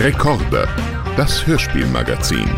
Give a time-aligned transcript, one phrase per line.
[0.00, 0.68] Rekorde,
[1.16, 2.48] das Hörspielmagazin.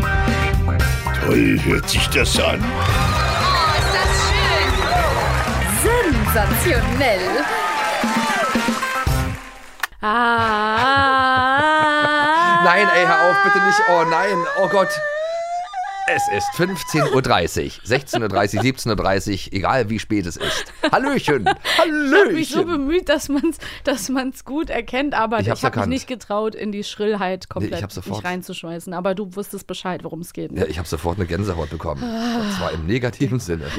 [1.19, 2.63] Toll hört sich das an.
[2.63, 4.71] Oh, ist das schön!
[5.81, 7.43] Sensationell!
[10.01, 10.81] Ah!
[12.63, 13.81] Nein, ey, hör auf, bitte nicht.
[13.89, 14.89] Oh nein, oh Gott.
[16.13, 17.21] Es ist 15.30 Uhr,
[17.85, 20.65] 16.30 Uhr, 17.30 Uhr, egal wie spät es ist.
[20.91, 22.65] Hallöchen, Ich habe mich so Hallöchen.
[22.67, 26.53] bemüht, dass man es dass man's gut erkennt, aber Ich ich, habe mich nicht getraut,
[26.55, 28.93] in die Schrillheit komplett sofort- mich reinzuschmeißen.
[28.93, 30.51] Aber du wusstest Bescheid, worum es geht.
[30.51, 32.03] Ja, ich habe sofort eine Gänsehaut bekommen.
[32.03, 33.65] Und zwar im negativen Sinne.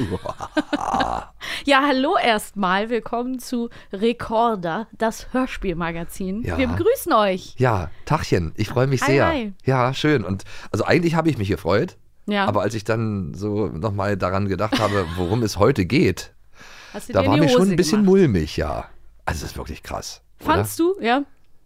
[1.64, 2.90] Ja, hallo erstmal.
[2.90, 6.42] Willkommen zu Rekorder, das Hörspielmagazin.
[6.42, 6.58] Ja.
[6.58, 7.54] Wir begrüßen euch.
[7.58, 9.26] Ja, Tachchen, ich freue mich Hi, sehr.
[9.28, 9.52] hi.
[9.64, 10.24] Ja, schön.
[10.24, 12.44] Und also eigentlich habe ich mich gefreut, Ja.
[12.46, 16.32] aber als ich dann so nochmal daran gedacht habe, worum es heute geht,
[17.08, 18.18] da war mir schon ein bisschen gemacht?
[18.20, 18.84] mulmig, ja.
[19.24, 20.20] Also das ist wirklich krass.
[20.44, 20.54] oder?
[20.54, 20.94] Fandst du?
[21.00, 21.22] Ja.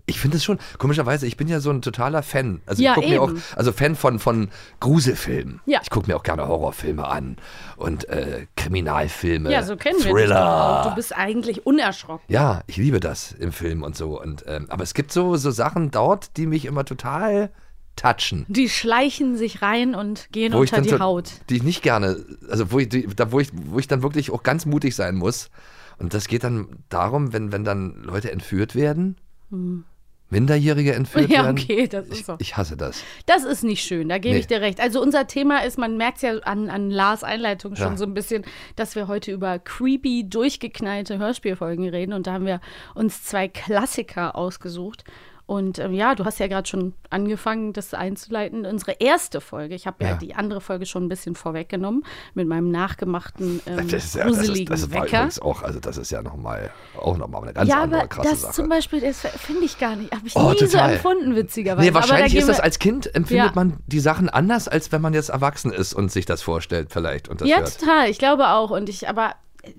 [0.09, 2.61] Ich finde es schon, komischerweise, ich bin ja so ein totaler Fan.
[2.65, 5.61] Also Ja, ich gucke mir auch, also Fan von, von Gruselfilmen.
[5.67, 5.81] Ja.
[5.83, 7.37] Ich gucke mir auch gerne Horrorfilme an
[7.77, 9.51] und äh, Kriminalfilme.
[9.51, 10.81] Ja, so kennen wir dich Thriller.
[10.85, 10.89] auch.
[10.91, 12.25] Du bist eigentlich unerschrocken.
[12.29, 14.21] Ja, ich liebe das im Film und so.
[14.23, 17.51] Und, ähm, aber es gibt so, so Sachen dort, die mich immer total
[17.97, 18.45] touchen.
[18.49, 21.31] Die schleichen sich rein und gehen Wo ich unter die so, Haut.
[21.51, 24.31] Die ich nicht gerne, also wo ich, die, da, wo, ich, wo ich dann wirklich
[24.31, 25.51] auch ganz mutig sein muss.
[25.99, 29.17] Und das geht dann darum, wenn, wenn dann Leute entführt werden,
[30.29, 31.31] Minderjährige entführt Hm.
[31.35, 31.59] Ja, werden.
[31.59, 32.37] okay, das ist ich, so.
[32.39, 33.03] ich hasse das.
[33.27, 34.41] Das ist nicht schön, da gebe Nee.
[34.41, 34.81] ich dir recht.
[34.81, 37.97] Also unser Thema ist, man merkt es ja an, an Lars Einleitung schon Ja.
[37.97, 38.45] so ein bisschen,
[38.75, 42.13] dass wir heute über creepy, durchgeknallte Hörspielfolgen reden.
[42.13, 42.61] Und da haben wir
[42.95, 45.05] uns zwei Klassiker ausgesucht.
[45.47, 48.67] Und ähm, ja, du hast ja gerade schon angefangen, das einzuleiten.
[48.67, 50.11] Unsere erste Folge, ich habe ja.
[50.11, 50.17] Ja.
[50.17, 54.33] die andere Folge schon ein bisschen vorweggenommen mit meinem nachgemachten ähm, Das, ist ja, das,
[54.33, 55.29] ist, gruseligen das Wecker.
[55.43, 58.41] auch, also das ist ja nochmal, auch nochmal eine ganz Ja, andere aber krasse das
[58.43, 58.53] Sache.
[58.55, 60.95] zum Beispiel, das finde ich gar nicht, habe ich Oh, nie so total.
[60.95, 61.87] empfunden, witzigerweise.
[61.89, 63.53] Nee, wahrscheinlich da ist das als Kind, empfindet Ja.
[63.55, 67.29] man die Sachen anders, als wenn man jetzt erwachsen ist und sich das vorstellt vielleicht
[67.29, 67.79] und das Ja, hört.
[67.79, 68.11] total.
[68.11, 68.73] Ich glaube auch.
[68.73, 69.35] Und ich, aber.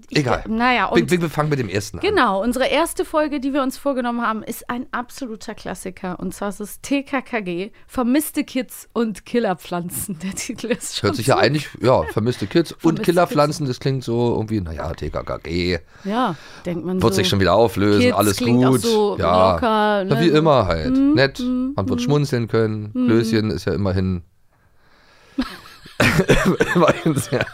[0.10, 0.44] Ich, Egal.
[0.48, 2.02] Naja, Wir, und wir, wir fangen mit dem ersten an.
[2.06, 6.20] genau, unsere erste Folge, die wir uns vorgenommen haben, ist ein absoluter Klassiker.
[6.20, 10.20] Und zwar ist es TKKG, Vermisste Kids und Killerpflanzen.
[10.20, 11.08] Der Titel ist schon.
[11.08, 15.80] Hört sich ja eigentlich, ja, vermisste Kids und Killerpflanzen, das klingt so irgendwie, naja, TKKG,
[16.04, 17.18] Ja, denkt man wird so.
[17.18, 18.82] sich schon wieder auflösen, Kids alles gut.
[18.82, 20.96] so ja, locker, Na, ne, wie so- immer halt.
[20.96, 21.40] Mhm, Nett,
[21.76, 22.92] man wird schmunzeln können.
[22.94, 23.06] Mhm.
[23.08, 24.24] Klößchen ist ja immerhin.
[26.76, 27.46] immerhin sehr,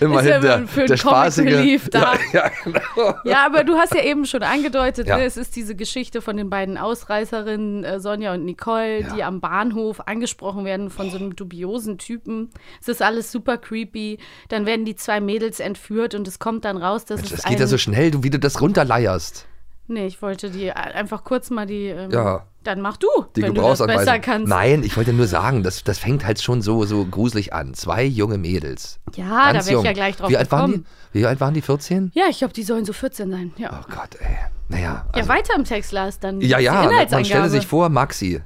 [0.00, 1.46] immerhin ja der, für der spaßige.
[1.46, 2.14] Relief da.
[2.32, 3.14] Ja, ja, genau.
[3.24, 5.18] Ja, aber du hast ja eben schon angedeutet, Ja.
[5.18, 9.40] ne, es ist diese Geschichte von den beiden Ausreißerinnen, äh, Sonja und Nicole, die am
[9.40, 12.50] Bahnhof angesprochen werden von so einem dubiosen Typen.
[12.80, 14.18] Es ist alles super creepy.
[14.48, 17.50] Dann werden die zwei Mädels entführt und es kommt dann raus, dass Mensch, es das
[17.50, 19.46] geht ja so schnell, du, wie du das runterleierst.
[19.88, 21.86] Nee, ich wollte die äh, einfach kurz mal die.
[21.88, 22.46] Ähm, Ja.
[22.64, 24.46] Dann mach du, Die wenn du das besser kannst.
[24.46, 27.74] Nein, ich wollte nur sagen, das, das fängt halt schon so, so gruselig an.
[27.74, 29.00] Zwei junge Mädels.
[29.16, 30.86] Ja, da wäre ich ja gleich drauf Wie alt waren gekommen.
[31.12, 31.18] die?
[31.18, 31.60] Wie alt waren die?
[31.60, 32.12] 14?
[32.14, 33.52] Ja, ich glaube, die sollen so 14 sein.
[33.56, 33.80] Ja.
[33.82, 34.36] Oh Gott, ey.
[34.68, 34.82] Naja.
[34.84, 36.40] ja, Also, weiter im Text, Lars, dann.
[36.40, 38.40] ja, ja, man stelle sich vor, Maxi,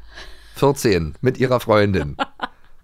[0.54, 2.16] 14, mit ihrer Freundin.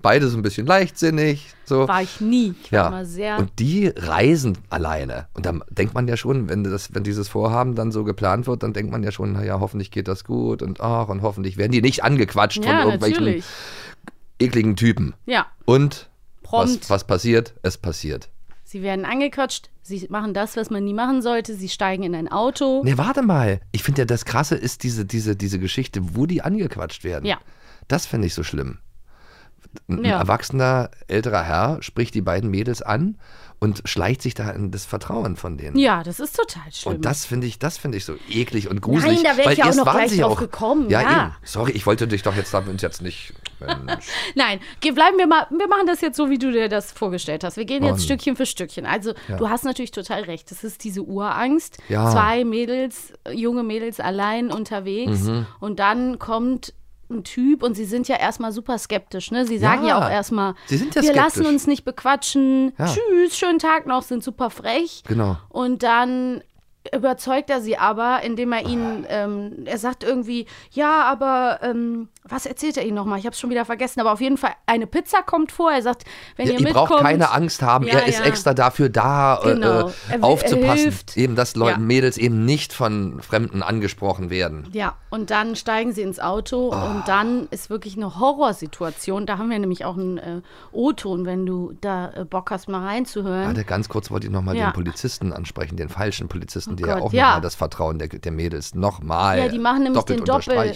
[0.02, 1.54] Beide so ein bisschen leichtsinnig.
[1.64, 1.86] So.
[1.88, 2.54] War ich nie.
[2.64, 2.88] Ich war Ja.
[2.88, 3.38] immer sehr.
[3.38, 5.28] Und die reisen alleine.
[5.34, 8.62] Und dann denkt man ja schon, wenn, das, wenn dieses Vorhaben dann so geplant wird,
[8.62, 11.72] dann denkt man ja schon, naja, hoffentlich geht das gut und ach, und hoffentlich werden
[11.72, 13.44] die nicht angequatscht von ja, irgendwelchen natürlich.
[14.38, 15.14] ekligen Typen.
[15.26, 16.08] Ja, Und
[16.50, 17.54] was, was passiert?
[17.62, 18.28] Es passiert.
[18.64, 22.28] Sie werden angequatscht, sie machen das, was man nie machen sollte, sie steigen in ein
[22.30, 22.82] Auto.
[22.84, 23.60] Nee, warte mal.
[23.70, 27.24] Ich finde ja, das Krasse ist diese, diese, diese Geschichte, wo die angequatscht werden.
[27.26, 27.38] Ja.
[27.88, 28.78] Das finde ich so schlimm.
[29.88, 30.18] Ein Ja.
[30.18, 33.18] erwachsener, älterer Herr spricht die beiden Mädels an
[33.58, 35.76] und schleicht sich da in das Vertrauen von denen.
[35.78, 36.96] Ja, das ist total schlimm.
[36.96, 39.22] Und das finde ich, das finde ich so eklig und gruselig.
[39.22, 41.10] Nein, da wäre weil ich ja auch noch gleich drauf auch, gekommen, Ja, ja.
[41.26, 41.34] eben.
[41.44, 43.34] Sorry, ich wollte dich doch jetzt damit jetzt nicht.
[44.34, 47.56] Nein, bleiben wir mal, wir machen das jetzt so, wie du dir das vorgestellt hast.
[47.56, 48.00] Wir gehen jetzt Mann.
[48.00, 48.84] Stückchen für Stückchen.
[48.84, 49.36] Also, Ja.
[49.36, 50.50] du hast natürlich total recht.
[50.50, 51.78] Das ist diese Urangst.
[51.88, 52.10] Ja.
[52.10, 55.20] Zwei Mädels, junge Mädels allein unterwegs.
[55.20, 55.46] Mhm.
[55.60, 56.74] Und dann kommt
[57.12, 59.30] ein Typ und sie sind ja erstmal super skeptisch.
[59.30, 59.46] Ne?
[59.46, 60.06] Sie sagen ja, Ja.
[60.06, 61.22] auch erstmal, Sie sind ja wir skeptisch.
[61.36, 62.72] lassen uns nicht bequatschen.
[62.78, 62.86] Ja.
[62.86, 65.02] Tschüss, schönen Tag noch, sind super frech.
[65.06, 65.36] Genau.
[65.48, 66.42] Und dann
[66.94, 72.46] überzeugt er sie aber, indem er ihnen, ähm, er sagt irgendwie, ja, aber ähm, was
[72.46, 73.18] erzählt er ihnen nochmal?
[73.18, 75.72] Ich habe es schon wieder vergessen, aber auf jeden Fall eine Pizza kommt vor.
[75.72, 76.04] Er sagt,
[76.36, 78.24] wenn Ja, ihr ihr mitkommt, braucht keine Angst haben, Ja, er ist ja.
[78.26, 79.66] extra dafür da, Genau.
[79.88, 80.76] äh, Er äh, er aufzupassen.
[80.78, 81.16] hilft.
[81.16, 81.80] Eben, dass Leute.
[81.80, 84.68] Mädels eben nicht von Fremden angesprochen werden.
[84.72, 89.26] Ja, und dann steigen sie ins Auto und dann ist wirklich eine Horrorsituation.
[89.26, 90.40] Da haben wir nämlich auch einen äh,
[90.70, 93.46] O-Ton, wenn du da äh, Bock hast, mal reinzuhören.
[93.48, 97.02] Warte, ganz kurz wollte ich nochmal den Polizisten ansprechen, den falschen Polizisten, Oh der Gott,
[97.02, 97.24] auch ja.
[97.26, 100.72] nochmal das Vertrauen der, der Mädels nochmal Ja, die machen nämlich doppelt den Doppel-.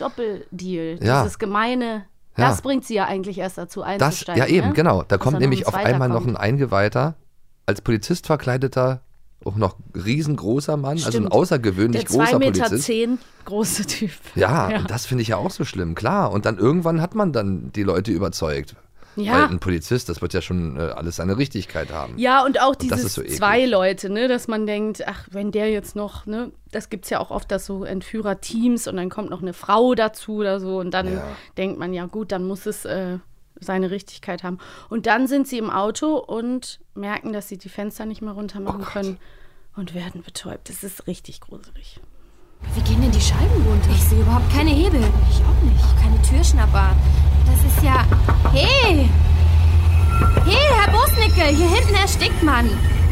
[0.00, 1.22] Doppeldeal, Ja.
[1.22, 2.04] dieses gemeine,
[2.36, 2.48] Ja.
[2.48, 4.42] das bringt sie ja eigentlich erst dazu Das, einzusteigen.
[4.42, 4.74] ja eben, ne?
[4.74, 5.02] genau.
[5.02, 6.30] Da Dass kommt noch nämlich ein auf einmal noch kommt.
[6.30, 7.14] ein Eingeweihter,
[7.66, 9.02] als Polizist verkleideter,
[9.44, 11.32] auch noch riesengroßer Mann, also ein Stimmt.
[11.32, 12.84] außergewöhnlich Der 2,10 großer Meter Polizist.
[12.84, 14.10] zehn große Typ.
[14.34, 16.30] Ja, und das finde ich ja auch so schlimm, klar.
[16.32, 18.74] Und dann irgendwann hat man dann die Leute überzeugt.
[19.16, 19.32] Ja.
[19.32, 22.16] Weil ein Polizist, das wird ja schon äh, alles seine Richtigkeit haben.
[22.16, 25.50] Ja, und auch das ist dieses so zwei Leute, ne, dass man denkt, ach, wenn
[25.50, 29.10] der jetzt noch, ne, das gibt es ja auch oft, dass so Entführer-Teams und dann
[29.10, 31.24] kommt noch eine Frau dazu oder so und dann Ja.
[31.56, 33.18] denkt man, ja gut, dann muss es äh,
[33.58, 34.58] seine Richtigkeit haben.
[34.88, 38.60] Und dann sind sie im Auto und merken, dass sie die Fenster nicht mehr runter
[38.60, 39.18] machen Oh können
[39.76, 40.68] und werden betäubt.
[40.70, 42.00] Das ist richtig gruselig.
[42.74, 43.90] Wie gehen denn die Scheiben runter?
[43.90, 45.00] Ich sehe überhaupt keine Hebel.
[45.30, 45.82] Ich auch nicht.
[45.84, 46.94] Auch keine Türschnapper.
[52.20, 52.68] Erstickt man.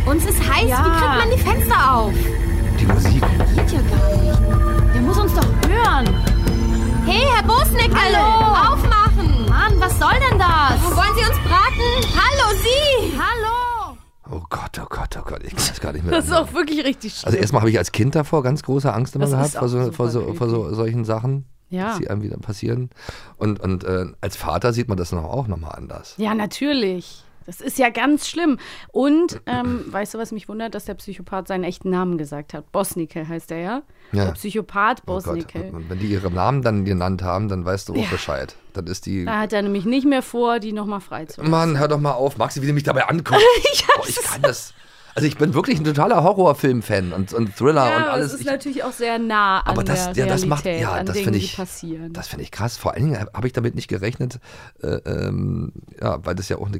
[0.06, 0.68] Uns ist heiß.
[0.68, 0.84] Ja.
[0.84, 2.12] Wie kriegt man die Fenster auf?
[2.78, 3.22] Die Musik.
[3.54, 4.94] Geht ja gar nicht.
[4.94, 6.06] Der muss uns doch hören.
[7.06, 7.94] Hey, Herr Bosnicke!
[7.94, 8.74] Hallo!
[8.74, 9.48] Aufmachen!
[9.48, 10.82] Mann, was soll denn das?
[10.94, 12.18] Wollen Sie uns braten?
[12.20, 13.18] Hallo, Sie!
[13.18, 13.96] Hallo!
[14.30, 16.12] Oh Gott, oh Gott, oh Gott, ich kann das gar nicht mehr.
[16.14, 17.28] Das ist auch wirklich richtig schlimm.
[17.28, 19.90] also erstmal habe ich als Kind davor ganz große Angst immer Das gehabt vor so,
[19.90, 21.96] vor, so, vor so solchen Sachen, Ja.
[21.98, 22.90] die einem wieder passieren.
[23.38, 26.12] Und, und äh, als Vater sieht man das noch auch nochmal anders.
[26.18, 27.24] Ja, natürlich.
[27.48, 28.58] Das ist ja ganz schlimm.
[28.92, 32.70] Und ähm, weißt du, was mich wundert, dass der Psychopath seinen echten Namen gesagt hat?
[32.72, 33.82] Bosnicke heißt er ja.
[34.12, 34.26] Ja.
[34.26, 35.14] Der Psychopath Oh.
[35.14, 35.70] Bosnicke.
[35.72, 38.54] Und wenn die ihre Namen dann genannt haben, dann weißt du auch Bescheid.
[38.74, 39.24] Dann ist die.
[39.24, 41.50] da hat er nämlich nicht mehr vor, die nochmal freizulassen.
[41.50, 42.36] Mann, hör doch mal auf.
[42.36, 43.42] Maxi, wie du mich dabei anguckst.
[43.96, 44.74] Boah, ich kann das.
[45.14, 48.26] Also ich bin wirklich ein totaler Horrorfilm-Fan und, und Thriller ja, und alles.
[48.26, 50.82] es ist Ich- natürlich auch sehr nah an aber das, der ja, das macht, Realität,
[50.88, 52.12] ja, an das finde ich, passieren.
[52.12, 52.76] das finde ich krass.
[52.76, 54.38] Vor allen Dingen habe ich damit nicht gerechnet,
[54.80, 56.78] äh, ähm, ja, weil das ja auch eine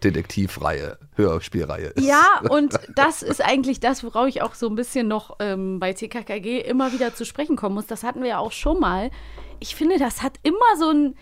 [0.00, 2.06] Kinderdetektivreihe, Hörspielreihe ist.
[2.06, 5.92] Ja, und das ist eigentlich das, worauf ich auch so ein bisschen noch ähm, bei
[5.92, 7.86] TKKG immer wieder zu sprechen kommen muss.
[7.86, 9.10] Das hatten wir ja auch schon mal.
[9.60, 11.16] Ich finde, das hat immer so einen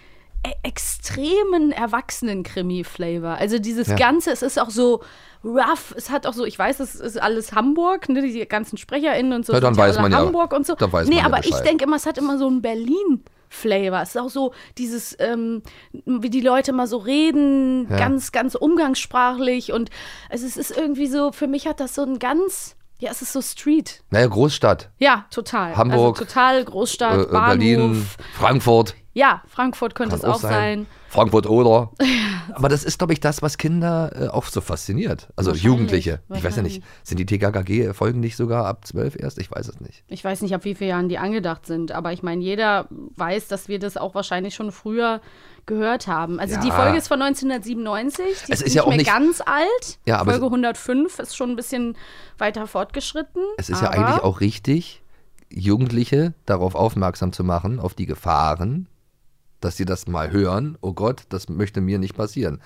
[0.46, 3.37] e extremen Erwachsenen-Krimi-Flavor.
[3.38, 3.96] Also dieses Ja.
[3.96, 5.02] Ganze, es ist auch so
[5.43, 5.94] rough.
[5.96, 9.46] Es hat auch so, ich weiß, es ist alles Hamburg, ne, die ganzen SprecherInnen und
[9.46, 9.52] so.
[9.52, 10.19] Ja, dann weiß man ja.
[10.19, 10.75] Hamburg und so.
[10.75, 11.67] Dann weiß nee, man ja aber ich Bescheid.
[11.67, 13.25] denke immer, es hat immer so einen Berlin.
[13.56, 14.00] Flavor.
[14.03, 15.62] Es ist auch so dieses, ähm,
[16.05, 17.97] wie die Leute mal so reden, Ja.
[17.97, 19.91] ganz, ganz umgangssprachlich und
[20.31, 23.32] also es ist irgendwie so, für mich hat das so ein ganz, ja, es ist
[23.32, 24.03] so Street.
[24.11, 24.91] Naja, Großstadt.
[24.99, 25.76] Ja, total.
[25.76, 27.49] Hamburg, Also total Äh, Großstadt, äh, Bahnhof.
[27.58, 28.06] Berlin,
[28.38, 28.94] Frankfurt.
[29.12, 30.87] Ja, Frankfurt könnte Kann es auch sein.
[31.16, 31.90] Frankfurt oder.
[32.54, 35.28] Aber das ist, glaube ich, das, was Kinder äh, auch so fasziniert.
[35.36, 36.20] Also Jugendliche.
[36.34, 39.38] Ich weiß ja nicht, sind die TKKG-Folgen nicht sogar ab 12 erst?
[39.38, 40.04] Ich weiß es nicht.
[40.08, 42.86] Ich weiß nicht, ab wie vielen Jahren die angedacht sind, aber ich meine, jeder
[43.16, 45.20] weiß, dass wir das auch wahrscheinlich schon früher
[45.66, 46.38] gehört haben.
[46.38, 46.60] Also Ja.
[46.60, 49.40] die Folge ist von 1997, die Es ist, ist ja nicht auch mehr nicht- ganz
[49.40, 49.98] alt.
[50.06, 51.96] Ja, Folge es- 105 ist schon ein bisschen
[52.38, 53.42] weiter fortgeschritten.
[53.58, 55.02] Es ist ja eigentlich auch richtig,
[55.50, 58.88] Jugendliche darauf aufmerksam zu machen, auf die Gefahren,
[59.61, 60.76] dass sie das mal hören.
[60.81, 62.61] Oh Gott, das möchte mir nicht passieren.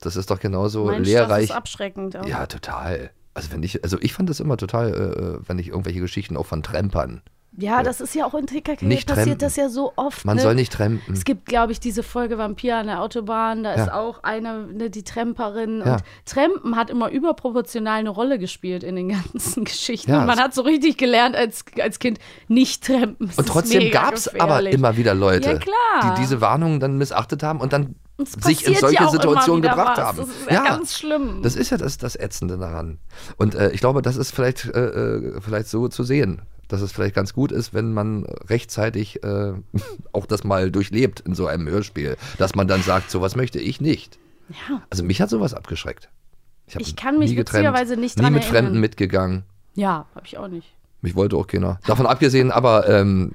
[0.00, 1.44] Das ist doch genauso Meinst du, das lehrreich.
[1.44, 2.16] ist abschreckend.
[2.16, 2.26] Auch?
[2.26, 3.10] Ja, total.
[3.34, 6.46] Also wenn ich, also ich fand das immer total, äh, wenn ich irgendwelche Geschichten auch
[6.46, 7.22] von Trempern.
[7.56, 9.38] Ja, das ist ja auch in TKKG Nicht passiert trampen.
[9.40, 10.24] das ja so oft.
[10.24, 10.42] Man ne?
[10.42, 11.12] soll nicht trampen.
[11.12, 13.62] Es gibt, glaube ich, diese Folge Vampir an der Autobahn.
[13.62, 13.94] Da ist Ja.
[13.94, 15.82] auch eine, ne, die Tramperin.
[15.84, 15.94] Ja.
[15.94, 20.10] Und Trampen hat immer überproportional eine Rolle gespielt in den ganzen Geschichten.
[20.10, 23.26] Ja, und man hat so richtig gelernt als, als Kind, nicht trampen.
[23.26, 25.58] Das Und ist trotzdem gab es aber immer wieder Leute,
[26.04, 30.04] die diese Warnungen dann missachtet haben und dann sich in solche ja Situationen gebracht was.
[30.04, 30.18] haben.
[30.18, 31.42] Das ist ja ganz schlimm.
[31.42, 32.98] Das ist ja das, das Ätzende daran.
[33.36, 36.92] Und äh, ich glaube, das ist vielleicht, äh, äh, vielleicht so zu sehen, dass es
[36.92, 39.52] vielleicht ganz gut ist, wenn man rechtzeitig äh,
[40.12, 43.80] auch das mal durchlebt in so einem Hörspiel, dass man dann sagt, sowas möchte ich
[43.80, 44.18] nicht.
[44.68, 44.82] Ja.
[44.90, 46.08] Also mich hat sowas abgeschreckt.
[46.72, 48.64] hab Ich kann mich nie witzigerweise nicht Nie dran mit erinnern.
[48.64, 49.44] Fremden mitgegangen.
[49.74, 50.74] Ja, habe ich auch nicht.
[51.02, 51.78] Mich wollte auch keiner.
[51.86, 53.32] Davon abgesehen, aber ähm,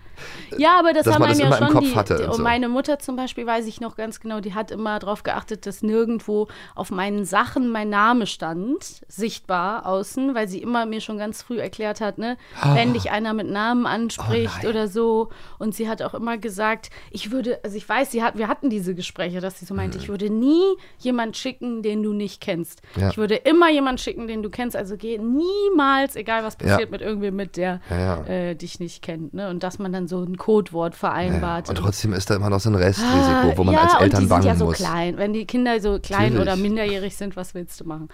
[0.57, 2.35] Ja, aber das dass haben man das ja immer im schon Kopf die, hatte die
[2.35, 2.41] so.
[2.41, 5.83] meine Mutter zum Beispiel weiß ich noch ganz genau, die hat immer darauf geachtet, dass
[5.83, 11.41] nirgendwo auf meinen Sachen mein Name stand, sichtbar außen, weil sie immer mir schon ganz
[11.43, 12.37] früh erklärt hat, ne,
[12.73, 15.29] wenn dich einer mit Namen anspricht Oh oder so.
[15.59, 18.69] Und sie hat auch immer gesagt, ich würde, also ich weiß, sie hat, wir hatten
[18.69, 20.63] diese Gespräche, dass sie so meinte, ich würde nie
[20.99, 22.81] jemand schicken, den du nicht kennst.
[22.95, 23.01] Mhm.
[23.01, 23.09] Ja.
[23.09, 24.77] Ich würde immer jemand schicken, den du kennst.
[24.77, 26.69] Also geh niemals, egal was Ja.
[26.69, 28.23] passiert, mit irgendwem mit, der Ja, ja.
[28.25, 29.33] äh, dich nicht kennt.
[29.33, 29.49] Ne?
[29.49, 31.67] Und dass man dann so ein Codewort vereinbart.
[31.69, 34.01] und trotzdem ist da immer noch so ein Restrisiko, Ah, wo man ja, als und
[34.03, 34.77] Eltern die sind ja so muss.
[34.77, 35.17] klein.
[35.17, 36.41] Wenn die Kinder so klein Natürlich.
[36.41, 38.07] oder minderjährig sind, was willst du machen?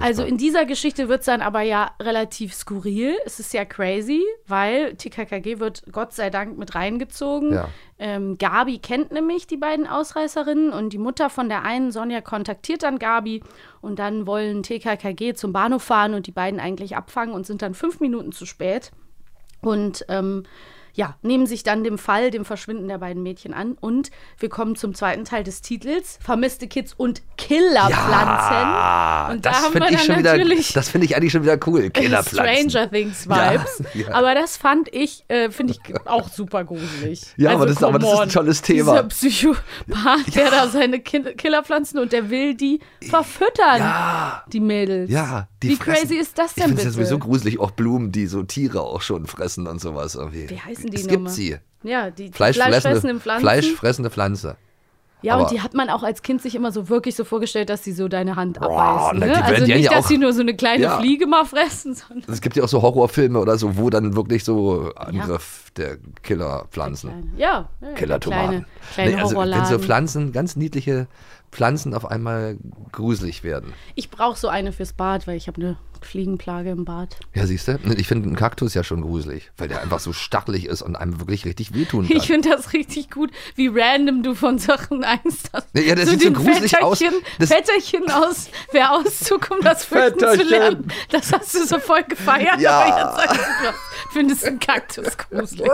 [0.00, 3.14] also in dieser Geschichte wird es dann aber ja relativ skurril.
[3.26, 7.52] Es ist ja crazy, weil TKKG wird Gott sei Dank mit reingezogen.
[7.98, 12.82] Ähm, Gabi kennt nämlich die beiden Ausreißerinnen und die Mutter von der einen, Sonja, kontaktiert
[12.82, 13.42] dann Gabi
[13.80, 17.74] und dann wollen TKKG zum Bahnhof fahren und die beiden eigentlich abfangen und sind dann
[17.74, 18.92] fünf Minuten zu spät.
[19.62, 20.44] Und ähm,
[20.96, 23.76] ja, nehmen sich dann dem Fall, dem Verschwinden der beiden Mädchen an.
[23.80, 27.98] Und wir kommen zum zweiten Teil des Titels: Vermisste Kids und Killerpflanzen.
[28.56, 30.36] Ja, und da das haben finde ich schon wieder,
[30.74, 31.90] das finde ich eigentlich schon wieder cool.
[31.90, 32.70] Killerpflanzen.
[32.70, 33.82] Stranger Things Vibes.
[33.94, 34.14] Ja, ja.
[34.14, 37.22] Aber das fand ich, äh, finde ich auch super gruselig.
[37.36, 38.92] Ja, aber das ist- aber das ist ein tolles Thema.
[38.92, 43.82] Dieser Psychopath, der da seine Killerpflanzen und der will die verfüttern,
[44.52, 45.10] die Mädels.
[45.10, 45.48] ja.
[45.66, 46.84] Die Wie fressen- crazy ist das Ich denn es bitte?
[46.88, 50.48] ja sowieso gruselig, auch Blumen, die so Tiere auch schon fressen und sowas irgendwie.
[50.50, 51.56] Wie heißen die Es gibt sie.
[51.82, 53.40] Ja, die Fleischfressende, Pflanzen.
[53.42, 54.56] Fleischfressende Pflanze.
[55.22, 57.68] ja, aber- und die hat man auch als Kind sich immer so wirklich so vorgestellt,
[57.70, 59.18] dass sie so deine Hand Boah, abbeißen.
[59.20, 59.44] Ne?
[59.44, 60.98] Also ja nicht, ja dass auch- sie nur so eine kleine Ja.
[60.98, 64.44] Fliege mal fressen, sondern Es gibt ja auch so Horrorfilme oder so, wo dann wirklich
[64.44, 67.32] so Angriff der Killerpflanzen.
[67.36, 68.48] ja, ja Killertomaten.
[68.48, 69.78] kleine, kleine Nee, also wenn so.
[69.78, 71.06] Pflanzen, ganz niedliche
[71.52, 72.58] Pflanzen auf einmal
[72.92, 73.72] gruselig werden.
[73.94, 77.16] Ich brauche so eine fürs Bad, weil ich habe eine Fliegenplage im Bad.
[77.34, 77.78] Ja, siehst du?
[77.96, 81.18] Ich finde einen Kaktus ja schon gruselig, weil der einfach so stachelig ist und einem
[81.20, 82.16] wirklich richtig wehtun kann.
[82.16, 85.66] Ich finde das richtig gut, wie random du von Sachen Angst hast.
[85.72, 86.98] Ja, der sieht so gruselig aus.
[86.98, 90.88] Vetterchen, Das- Vetterchen aus Wer Auszug, um das Fürchten zu lernen.
[91.10, 92.80] Das hast du so voll gefeiert, Ja.
[92.80, 95.70] aber jetzt sagst du, findest einen Kaktus gruselig.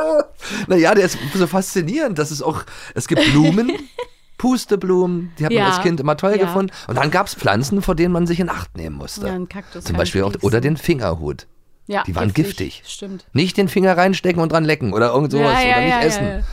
[0.68, 2.18] Naja, der ist so faszinierend.
[2.18, 2.62] Das ist auch,
[2.94, 3.72] es gibt Blumen,
[4.42, 5.62] Pusteblumen, die hat Ja.
[5.62, 6.38] man als Kind immer toll Ja.
[6.38, 6.72] gefunden.
[6.88, 9.28] Und dann gab es Pflanzen, vor denen man sich in Acht nehmen musste.
[9.28, 11.46] Ja, ein Kaktus Zum Beispiel auch, oder den Fingerhut.
[11.86, 12.82] Ja, die waren giftig.
[12.84, 13.24] Stimmt.
[13.32, 16.44] Nicht den Finger reinstecken und dran lecken oder irgend sowas oder nicht essen.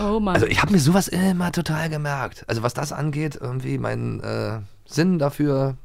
[0.00, 0.34] Oh Mann.
[0.34, 2.44] Also ich habe mir sowas immer total gemerkt.
[2.48, 5.76] Also was das angeht, irgendwie mein äh, Sinn dafür,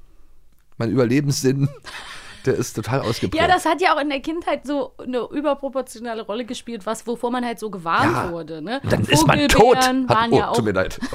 [0.77, 1.67] mein Überlebenssinn,
[2.45, 3.35] der ist total ausgeprägt.
[3.35, 7.31] ja, das hat ja auch in der Kindheit so eine überproportionale Rolle gespielt, was wovor
[7.31, 8.31] man halt so gewarnt Ja.
[8.31, 8.61] wurde.
[8.61, 8.81] Ne?
[8.89, 9.77] dann ist man tot.
[9.77, 10.99] Hat, oh, ja tut mir leid.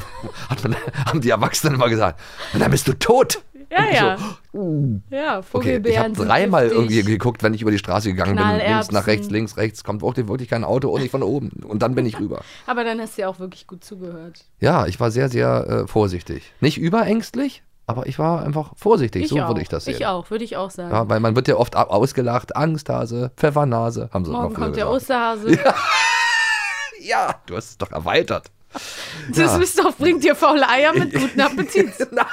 [0.63, 0.77] Man,
[1.07, 2.21] haben die Erwachsenen immer gesagt.
[2.53, 3.43] Und dann bist du tot.
[3.71, 4.17] Ja, ja.
[4.53, 8.37] So, Ja, okay, Vogelbeeren ich habe dreimal irgendwie geguckt, wenn ich über die Straße gegangen
[8.37, 8.47] bin.
[8.47, 9.85] Links nach rechts, links, rechts.
[9.85, 11.51] Kommt wirklich, wirklich kein Auto und nicht von oben.
[11.67, 12.43] Und dann bin ich rüber.
[12.67, 14.45] Aber dann hast du ja auch wirklich gut zugehört.
[14.61, 16.53] Ja, ich war sehr, sehr äh, vorsichtig.
[16.61, 19.29] Nicht überängstlich, aber ich war einfach vorsichtig.
[19.29, 19.49] so auch.
[19.49, 19.95] würde ich das sehen.
[19.95, 20.91] Ich auch, würde ich auch sagen.
[20.93, 22.57] Ja, weil man wird ja oft au- ausgelacht.
[22.57, 24.97] Angsthase, Pfeffernase, haben sie Morgen kommt der gesagt.
[24.97, 25.59] Osterhase.
[27.01, 28.51] Ja, du hast es doch erweitert.
[29.29, 29.57] Das Ja.
[29.59, 31.93] ist doch, bringt dir faule Eier mit guten Appetit.
[32.11, 32.27] Na,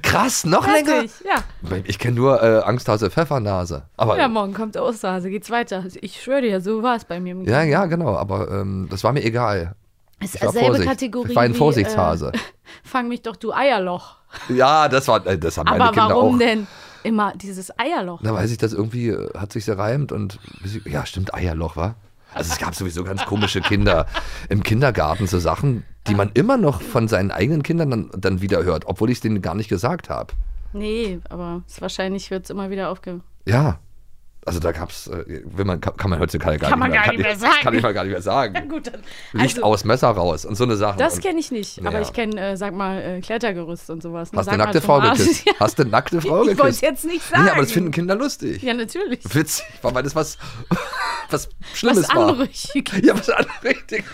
[0.00, 0.92] krass, noch länger?
[0.92, 1.10] Fertig.
[1.24, 1.76] Ja.
[1.84, 3.82] Ich kenne nur äh, Angsthase, Pfeffernase.
[3.96, 5.84] Aber ja, morgen kommt der Osterhase, geht's weiter.
[6.00, 7.32] Ich schwöre dir, so war es bei mir.
[7.32, 8.16] Im ja, ja, genau.
[8.16, 9.74] Aber ähm, das war mir egal.
[10.20, 10.88] ist ich war selbe Vorsicht.
[10.88, 12.28] Kategorie Ich war ein wie, Vorsichtshase.
[12.32, 12.38] Äh,
[12.84, 14.16] fang mich doch, du Eierloch.
[14.48, 16.38] Ja, das war, äh, das haben meine Aber Kinder warum auch.
[16.38, 16.66] denn
[17.02, 18.20] immer dieses Eierloch?
[18.22, 20.38] Da weiß ich, das irgendwie äh, hat sich gereimt und
[20.84, 21.94] ja, stimmt, Eierloch, war.
[22.34, 24.06] Also es gab sowieso ganz komische Kinder
[24.48, 28.64] im Kindergarten, so Sachen, die man immer noch von seinen eigenen Kindern dann, dann wieder
[28.64, 30.32] hört, obwohl ich es denen gar nicht gesagt habe.
[30.72, 33.20] Nee, aber es, wahrscheinlich wird es immer wieder aufge...
[33.46, 33.78] Ja.
[34.44, 37.02] Also da gab's, äh, will man, kann, kann man heutzutage gar Kann nicht man mehr,
[37.02, 37.52] gar nicht mehr sagen.
[37.62, 38.68] Kann ich mal gar nicht mehr sagen.
[38.68, 40.98] Gut, dann, Licht also, aus, Messer raus und so eine Sache.
[40.98, 42.00] das und, kenne ich nicht, aber Ja.
[42.00, 44.30] ich kenne, äh, sag mal, äh, Klettergerüst und sowas.
[44.34, 45.44] Hast du eine nackte Frau geküsst?
[45.46, 45.52] Ja.
[45.60, 46.82] Hast du eine nackte Frau Ich wollte es geküsst?
[46.82, 47.46] jetzt nicht sagen.
[47.46, 48.62] Ja, aber das finden Kinder lustig.
[48.62, 49.20] Ja, natürlich.
[49.32, 50.38] Witzig, weil das was,
[51.30, 52.46] was Schlimmes Was war.
[53.02, 54.04] Ja, was Anrüchiges.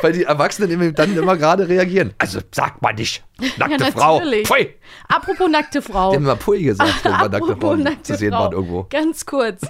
[0.00, 2.14] Weil die Erwachsenen dann immer gerade reagieren.
[2.18, 3.22] Also sag mal nicht,
[3.58, 4.20] nackte Ja, Frau.
[4.20, 4.74] Pfui.
[5.08, 6.10] Apropos nackte Frau.
[6.10, 8.40] Die haben immer Pui gesagt, wenn man nackte Frauen nackte zu sehen Frau.
[8.40, 8.86] waren irgendwo.
[8.90, 9.62] Ganz kurz.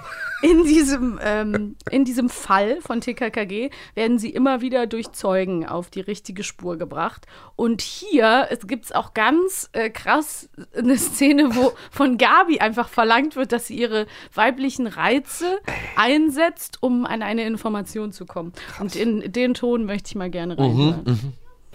[0.42, 5.88] In diesem, ähm, in diesem Fall von TKKG werden sie immer wieder durch Zeugen auf
[5.88, 7.26] die richtige Spur gebracht.
[7.54, 13.36] Und hier gibt es auch ganz äh, krass eine Szene, wo von Gabi einfach verlangt
[13.36, 15.60] wird, dass sie ihre weiblichen Reize
[15.96, 18.52] einsetzt, um an eine Information zu kommen.
[18.80, 21.34] Und in den Ton möchte ich mal gerne reinhören.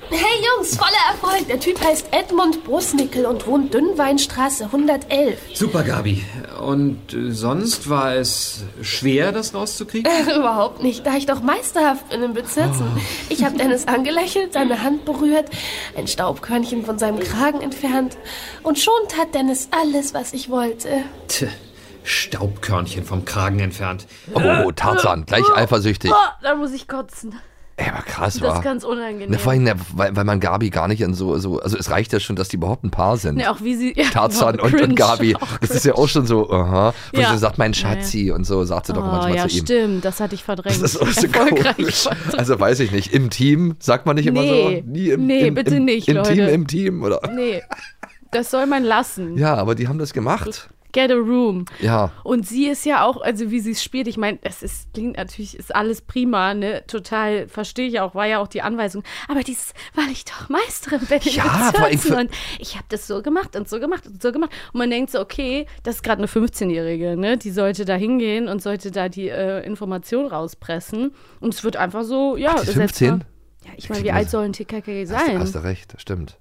[0.10, 1.48] Hey Jungs, voller Erfolg.
[1.48, 5.38] Der Typ heißt Edmund Brusnickel und wohnt Dünnweinstraße 111.
[5.54, 6.24] Super, Gabi.
[6.62, 10.10] Und äh, sonst war es schwer, das rauszukriegen?
[10.36, 12.86] Überhaupt nicht, da ich doch meisterhaft bin im Bezitzen.
[13.30, 15.50] Ich habe Dennis angelächelt, seine Hand berührt,
[15.98, 18.18] ein Staubkörnchen von seinem Kragen entfernt.
[18.63, 21.04] Und schon tat Dennis alles, was ich wollte.
[21.27, 21.46] Tch,
[22.04, 24.08] Staubkörnchen vom Kragen entfernt.
[24.34, 26.12] Oh, Tarzan, gleich eifersüchtig.
[26.12, 27.38] Oh, da muss ich kotzen.
[27.79, 28.55] Ey, aber krass Das war.
[28.57, 29.29] ist ganz unangenehm.
[29.29, 32.12] Ne, vor allem, weil, weil man Gabi gar nicht in so, so, also es reicht
[32.12, 33.36] ja schon, dass die überhaupt ein Paar sind.
[33.36, 33.93] Ne, auch wie sie.
[33.96, 35.36] Ja, Tarzan und, und Gabi.
[35.62, 36.96] Das ist ja auch schon so, aha.
[37.13, 37.31] Wo Ja.
[37.34, 37.96] sie sagt, mein Ja, ja.
[37.96, 39.63] Schatzi und so, sagt sie doch Oh, manchmal ja, zu ihm.
[39.65, 40.81] stimmt, das hatte ich verdrängt.
[40.81, 42.07] Das ist auch so komisch.
[42.36, 43.13] Also weiß ich nicht.
[43.13, 44.84] Im Team sagt man nicht immer Nee.
[44.84, 44.91] so.
[44.91, 46.34] Nie im, Nee, im, bitte im, nicht, im Leute.
[46.34, 47.22] Team, im Team oder.
[47.36, 47.62] Nee,
[48.31, 49.38] das soll man lassen.
[49.38, 50.67] Ja, aber die haben das gemacht.
[50.98, 51.66] Get a room.
[51.80, 52.12] Ja.
[52.24, 55.18] Und sie ist ja auch, also wie sie es spielt, ich meine, es ist, klingt
[55.18, 56.84] natürlich, ist alles prima, ne?
[56.88, 59.04] Total, verstehe ich auch, war ja auch die Anweisung.
[59.27, 63.22] Aber dieses, weil ich doch Meisterin bin in Ja, für- und ich habe das so
[63.22, 64.51] gemacht und so gemacht und so gemacht.
[64.74, 67.38] Und man denkt so, okay, das ist gerade eine 15-Jährige, ne?
[67.38, 71.13] Die sollte da hingehen und sollte da die äh, Information rauspressen.
[71.39, 73.10] Und es wird einfach so, ja, Ach, die setz 15?
[73.10, 73.20] mal-
[73.66, 75.39] Ja, ich meine, wie alt soll ein TKKG Hast, du- sein?
[75.39, 76.38] hast du recht, stimmt.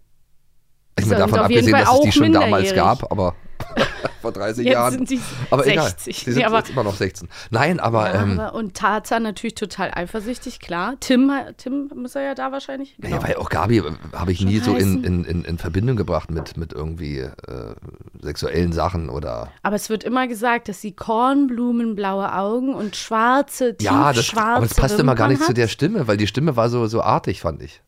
[0.99, 3.35] Ich meine, davon abgesehen, dass es die schon damals gab, aber
[4.23, 4.93] vor 30 Jetzt Jahren.
[4.93, 5.73] sind die aber 60.
[5.75, 5.93] egal.
[6.07, 7.29] Die sind Nee, aber- jetzt immer noch 16.
[7.51, 10.95] Nein, aber Ja, ähm, aber- und Tarzan natürlich total eifersüchtig, klar.
[11.01, 12.97] Tim, Tim muss er ja da wahrscheinlich.
[12.99, 13.17] Genau.
[13.17, 15.05] Ja, weil auch Gabi äh, habe ich Schon nie so in, heißen.
[15.05, 17.31] in, in, in Verbindung gebracht mit, mit irgendwie äh,
[18.21, 19.51] sexuellen Sachen oder.
[19.63, 24.67] Aber es wird immer gesagt, dass sie kornblumenblaue Augen und schwarze, Ja, das, tiefschwarze aber
[24.67, 25.71] es passte immer gar nicht Wimpern zu der hat.
[25.71, 27.81] Stimme, weil die Stimme war so, so artig, fand ich.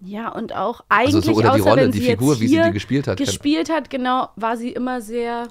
[0.00, 2.48] Ja, und auch eigentlich, Also so, oder die außer Rolle, wenn die sie Figur, wie
[2.48, 3.16] sie die gespielt hat.
[3.18, 5.48] Gespielt hat, genau, war sie immer sehr,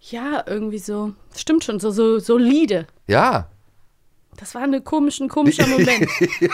[0.00, 2.86] ja, irgendwie so, stimmt schon, so, so solide.
[3.08, 3.48] Ja,
[4.38, 5.26] Das war ein komischer
[5.66, 6.08] Moment.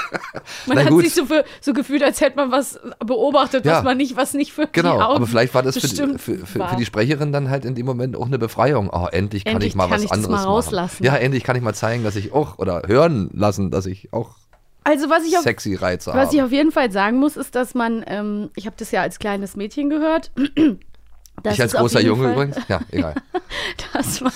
[0.66, 1.04] Man hat gut.
[1.04, 3.76] sich so, für, so gefühlt, als hätte man was beobachtet, Ja.
[3.76, 4.96] was man nicht, was nicht für genau.
[4.96, 7.64] die Augen aber vielleicht war das für die, für, für, für die Sprecherin dann halt
[7.64, 8.90] in dem Moment auch eine Befreiung.
[8.92, 11.04] Oh, endlich kann Endlich ich mal kann was ich anderes mal rauslassen.
[11.04, 11.04] machen.
[11.04, 14.36] Ja, endlich kann ich mal zeigen, dass ich auch, oder hören lassen, dass ich auch
[14.84, 16.46] Also was ich auf sexy Reize Was ich habe.
[16.46, 19.54] auf jeden Fall sagen muss, ist, dass man, ähm, ich habe das ja als kleines
[19.56, 20.30] Mädchen gehört.
[21.42, 22.56] dass Ich als großer Junge Fall, übrigens.
[22.68, 23.14] Ja, egal.
[23.92, 24.32] Dass man,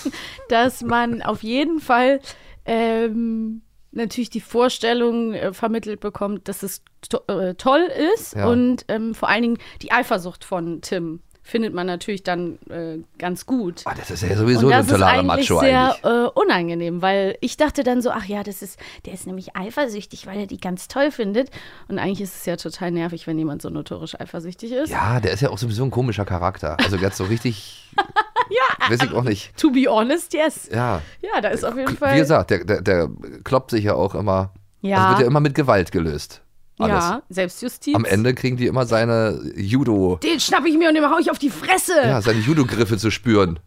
[0.49, 2.21] dass man auf jeden Fall
[2.67, 8.47] ähm, natürlich die Vorstellung äh, vermittelt bekommt, dass es to äh, toll ist Ja.
[8.49, 13.47] und ähm, vor allen Dingen die Eifersucht von Tim findet man natürlich dann äh, ganz
[13.47, 13.83] gut.
[13.85, 16.05] Ah, das ist ja sowieso ein das ist totaler eigentlich Macho sehr eigentlich.
[16.05, 20.27] Äh, unangenehm, weil ich dachte dann so, ach ja, das ist, der ist nämlich eifersüchtig,
[20.27, 21.51] weil er die ganz toll findet.
[21.89, 24.91] Und eigentlich ist es ja total nervig, wenn jemand so notorisch eifersüchtig ist.
[24.91, 26.77] Ja, der ist ja auch sowieso ein komischer Charakter.
[26.79, 27.91] Also ganz so richtig.
[27.97, 28.89] ja.
[28.91, 29.57] Weiß ich auch nicht.
[29.57, 30.69] To be honest, yes.
[30.73, 31.03] Ja.
[31.21, 32.17] Ja, da ist auf jeden Wie Fall.
[32.17, 33.11] gesagt, der, der, der
[33.45, 34.53] kloppt sich ja auch immer.
[34.81, 34.99] Ja.
[34.99, 36.43] Also wird ja immer mit Gewalt gelöst.
[36.83, 37.05] Alles.
[37.05, 37.95] ja, Selbstjustiz.
[37.95, 41.31] Am Ende kriegen die immer seine Judo, Den schnapp ich mir und dem hau ich
[41.31, 41.95] auf die Fresse.
[42.03, 43.59] ja, seine Judo-Griffe zu spüren.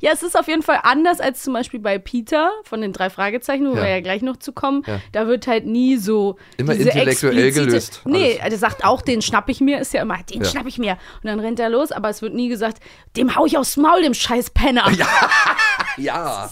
[0.00, 3.10] Ja, es ist auf jeden Fall anders als zum Beispiel bei Peter von den drei
[3.10, 3.82] Fragezeichen, wo Ja.
[3.82, 4.84] wir ja gleich noch zu kommen.
[4.86, 5.00] Ja.
[5.10, 6.36] Da wird halt nie so.
[6.58, 8.52] Immer intellektuell gelöst, Nee, alles.
[8.54, 10.48] er sagt auch, den schnapp ich mir, ist ja immer, den Ja.
[10.48, 10.92] schnapp ich mir.
[10.92, 12.78] Und dann rennt er los, aber es wird nie gesagt,
[13.16, 14.88] dem hau ich aufs Maul, dem scheiß Penner.
[14.92, 15.08] Ja.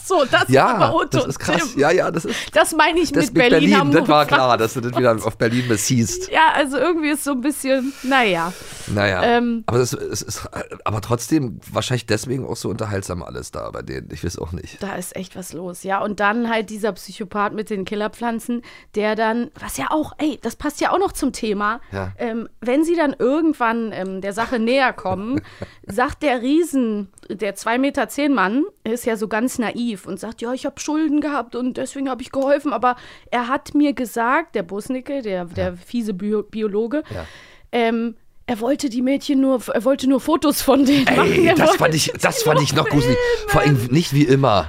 [0.05, 1.72] So, das ist Ja, aber Otto das ist krass.
[1.72, 1.81] Tim.
[1.81, 4.74] Ja, ja, das ist Das meine ich das mit Berlin, Berlin, das war klar, dass
[4.74, 6.31] du das wieder auf Berlin beziehst.
[6.31, 8.52] Ja, also irgendwie ist so ein bisschen, naja.
[8.88, 9.64] Naja, Ähm.
[9.66, 10.48] aber, das, es ist,
[10.85, 14.09] aber trotzdem wahrscheinlich deswegen auch so unterhaltsam alles da bei denen.
[14.12, 14.83] Ich weiß auch nicht.
[14.83, 16.02] Da ist echt was los, ja.
[16.02, 18.62] Und dann halt dieser Psychopath mit den Killerpflanzen,
[18.94, 21.81] der dann, was ja auch, ey, das passt ja auch noch zum Thema.
[21.92, 22.12] Ja.
[22.18, 25.40] Ähm, wenn sie dann irgendwann ähm, der Sache näher kommen,
[25.87, 30.40] sagt der Riesen, der 2,10 Meter zehn Mann, ist ja so ganz naiv und sagt,
[30.42, 32.73] ja, ich habe Schulden gehabt und deswegen habe ich geholfen.
[32.73, 32.95] Aber
[33.33, 37.25] er hat mir gesagt, der Busnicke, der, der fiese Bio Biologe, Ja.
[37.73, 38.14] ähm,
[38.47, 41.33] er wollte die Mädchen nur, er wollte nur Fotos von denen machen.
[41.33, 43.16] Ey, Er das fand ich, das fand ich noch gruselig.
[43.49, 44.68] Vor allem nicht wie immer.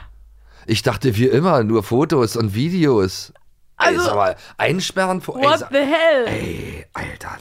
[0.66, 3.34] Ich dachte wie immer, nur Fotos und Videos.
[3.76, 5.38] Also- ey, sag mal, einsperren vor.
[5.38, 6.26] Ey, What sag- the hell?
[6.28, 7.38] ey, Alter.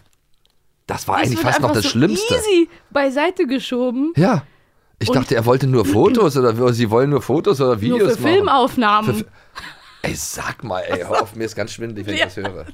[0.89, 2.35] Das war Das eigentlich fast noch das so Schlimmste.
[2.35, 4.13] easy beiseite geschoben.
[4.17, 4.43] Ja.
[5.03, 8.11] Ich Und- dachte, er wollte nur Fotos oder sie wollen nur Fotos oder Videos Nur
[8.11, 8.35] für machen.
[8.35, 9.15] Filmaufnahmen.
[9.17, 9.25] Für-
[10.03, 12.27] Ey, sag mal, ey, hör auf, mir ist ganz schwindelig, wenn ich Ja.
[12.27, 12.67] das höre.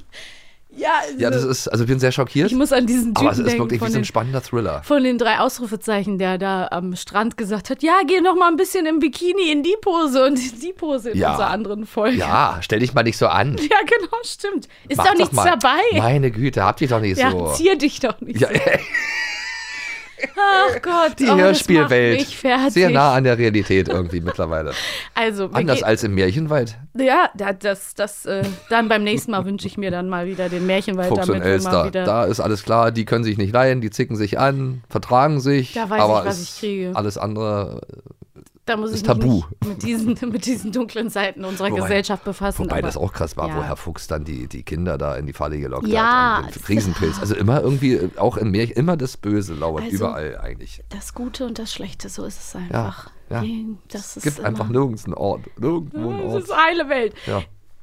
[0.75, 2.49] ja, Ja, das also, ist, also ich bin sehr schockiert.
[2.51, 4.81] ich muss an diesen Typen aber es ist wirklich wie so ein spannender Thriller.
[4.83, 8.55] von den drei Ausrufezeichen, der da am Strand gesagt hat, ja, geh noch mal ein
[8.57, 11.31] bisschen im Bikini in die Pose und in die Pose in Ja.
[11.31, 12.17] unserer anderen Folge.
[12.17, 13.57] Ja, stell dich mal nicht so an.
[13.59, 14.67] Ja, genau, stimmt.
[14.87, 15.45] Ist Mach doch nichts mal.
[15.59, 15.99] dabei.
[15.99, 17.51] Meine Güte, habt ihr doch nicht ja, so.
[17.53, 18.59] zier dich doch nicht Ja, so.
[20.37, 22.27] Ach Gott, die oh, Hörspielwelt.
[22.69, 24.73] Sehr nah an der Realität irgendwie mittlerweile.
[25.15, 26.77] Also, Anders als im Märchenwald.
[26.97, 30.49] Ja, da- das, das, äh, dann beim nächsten Mal wünsche ich mir dann mal wieder
[30.49, 31.85] den Märchenwald, Fuchs und damit mal Elster.
[31.85, 32.03] wieder.
[32.03, 35.73] Da ist alles klar, die können sich nicht leihen, die zicken sich an, vertragen sich.
[35.73, 36.91] Da weiß aber ich, was ich kriege.
[36.95, 37.81] Alles andere.
[38.69, 39.43] Da muss ist ich mich tabu.
[39.67, 42.59] mit diesen, mit diesen dunklen Seiten unserer Wobei- Gesellschaft befassen.
[42.65, 43.55] Wobei aber das auch krass war, ja.
[43.57, 46.55] wo Herr Fuchs dann die, die Kinder da in die Falle gelockt Ja, hat.
[46.55, 47.19] Es- Riesenpilz.
[47.19, 50.83] Also immer irgendwie, auch im Märchen, immer das Böse lauert Also- überall eigentlich.
[50.89, 53.09] Das Gute und das Schlechte, so ist es einfach.
[53.29, 53.41] ja.
[53.41, 55.41] Die- Das Es gibt einfach nirgends einen Ort.
[55.59, 56.43] Nirgendwo einen Das Ort.
[56.43, 57.13] ist heile Welt.
[57.27, 57.41] Ja.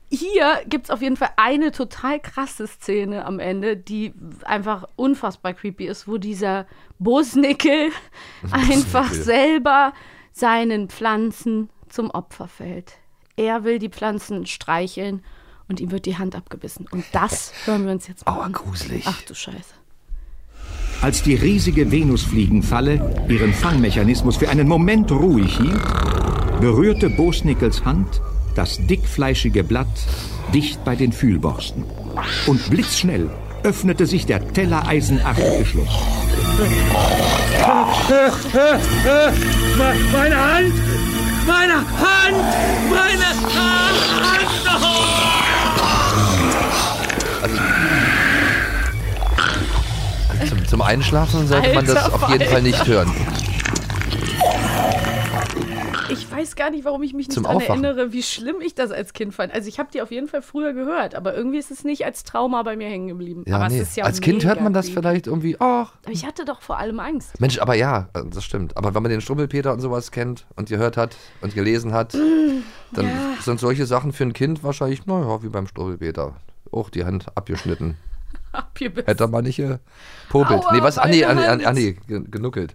[0.09, 5.53] Hier gibt es auf jeden Fall eine total krasse Szene am Ende, die einfach unfassbar
[5.53, 6.67] creepy ist, wo dieser
[7.01, 7.91] Bosnickel
[8.53, 9.93] einfach selber
[10.37, 12.99] seinen Pflanzen zum Opfer fällt.
[13.37, 15.23] Er will die Pflanzen streicheln
[15.69, 16.87] und ihm wird die Hand abgebissen.
[16.91, 18.53] Und das hören wir uns jetzt mal Aua, an.
[18.53, 19.05] gruselig.
[19.07, 19.75] Ach du Scheiße.
[21.01, 28.21] Als die riesige Venusfliegenfalle ihren Fangmechanismus für einen Moment ruhig hielt, berührte Bosnickels Hand
[28.55, 29.89] das dickfleischige Blatt
[30.53, 31.85] dicht bei den Fühlborsten.
[32.47, 33.31] Und blitzschnell
[33.67, 35.89] öffnete sich der tellereisenartige Schluss.
[40.13, 40.75] Meine Hand!
[41.47, 42.45] Meine Hand!
[42.89, 43.97] Meine Hand!
[50.49, 53.11] Zum, zum Einschlafen sollte man das auf jeden Fall nicht hören.
[56.11, 59.13] Ich weiß gar nicht, warum ich mich nicht daran erinnere, wie schlimm ich das als
[59.13, 59.53] Kind fand.
[59.53, 62.25] Also ich habe die auf jeden Fall früher gehört, aber irgendwie ist es nicht als
[62.25, 63.45] Trauma bei mir hängen geblieben.
[63.47, 63.77] Ja, aber nee.
[63.77, 66.63] es ist ja Als Kind hört man das vielleicht irgendwie, ach, Aber ich hatte doch
[66.63, 67.41] vor allem Angst.
[67.41, 68.77] Mensch, aber ja, äh, das stimmt.
[68.77, 72.15] Aber wenn man den Strubbelpeter und sowas kennt und gehört hat und gelesen hat,
[72.93, 76.37] dann sind solche Sachen für ein Kind wahrscheinlich, naja, wie beim Strubbelpeter.
[76.73, 77.97] Auch die Hand abgeschnitten.
[78.53, 79.07] Abgebissen.
[79.07, 80.65] Hätte mal nicht gepopelt.
[80.65, 80.99] Aua, nee, was?
[80.99, 82.75] Ah, nee, ah, nee, ah, genuckelt.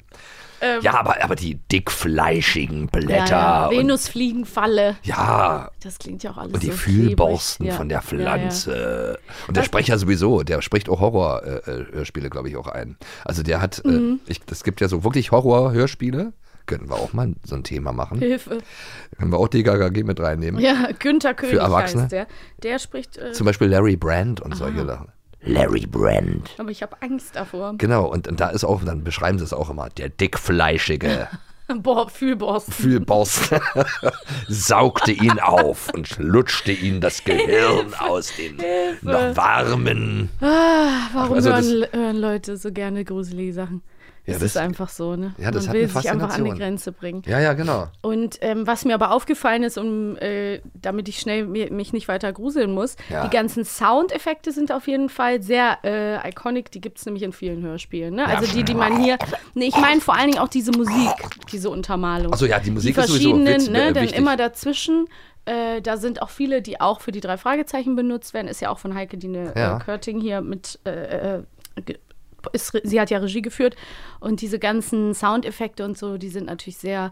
[0.62, 3.68] Ähm, Ja, aber, aber die dickfleischigen ja, Blätter ja.
[3.68, 4.96] und, Venusfliegenfalle.
[5.04, 7.78] ja, Das klingt ja auch alles und die so Fühlborsten klebrig.
[7.78, 9.20] von Ja, der Pflanze.
[9.48, 12.98] Und der Das- Sprecher sowieso, der spricht auch Horror-Hörspiele, glaube ich, auch ein.
[13.26, 14.20] Also der hat, Mhm.
[14.28, 16.34] äh, es gibt ja so wirklich Horror-Hörspiele.
[16.68, 18.22] Können wir auch mal so ein Thema machen.
[18.22, 18.28] Ja.
[18.28, 18.60] Hilfe.
[19.18, 20.62] Können wir auch DKKG mit reinnehmen.
[20.62, 22.04] Ja, Günther König Erwachsene?
[22.04, 22.28] heißt der.
[22.64, 25.08] Der spricht, äh, Zum Beispiel Larry Brand und solche Sachen.
[25.44, 26.52] Larry Brand.
[26.58, 27.74] aber ich habe Angst davor.
[27.78, 31.28] Genau, und, und da ist auch, dann beschreiben sie es auch immer, der dickfleischige
[31.84, 32.74] Boah, Fühlborsten.
[32.74, 33.62] Fühlborsten
[34.50, 38.58] saugte ihn auf und lutschte ihn das Gehirn aus den
[39.02, 40.30] noch warmen.
[40.42, 43.82] Ah, warum Also das- hören, hören Leute so gerne gruselige Sachen?
[44.32, 45.34] Ja, das, das- ist einfach so, ne?
[45.38, 46.52] Ja, das Man will sich einfach an die.
[46.52, 47.22] Grenze bringen.
[47.26, 47.88] Ja, ja, genau.
[48.02, 52.32] Und ähm, was mir aber aufgefallen ist, um, äh, damit ich schnell mich nicht weiter
[52.34, 53.24] gruseln muss, Ja.
[53.26, 56.72] die ganzen Soundeffekte sind auf jeden Fall sehr äh, iconic.
[56.72, 58.16] Die gibt es nämlich in vielen Hörspielen.
[58.16, 58.26] Ne?
[58.26, 59.18] Also die, die man hier.
[59.54, 61.12] Nee, ich meine vor allen Dingen auch diese Musik,
[61.52, 62.34] diese Untermalung.
[62.34, 65.08] Achso, ja, die Musik die ist sowieso verschiedenen, witz, ne, äh, dann immer dazwischen.
[65.46, 68.48] Äh, da sind auch viele, die auch für die drei Fragezeichen benutzt werden.
[68.48, 69.78] Ist ja auch von Heike Dine Ja.
[69.78, 70.80] äh, Körting hier mit.
[72.46, 73.76] Äh, äh, ist, sie hat ja Regie geführt
[74.20, 77.12] und diese ganzen Soundeffekte und so, die sind natürlich sehr,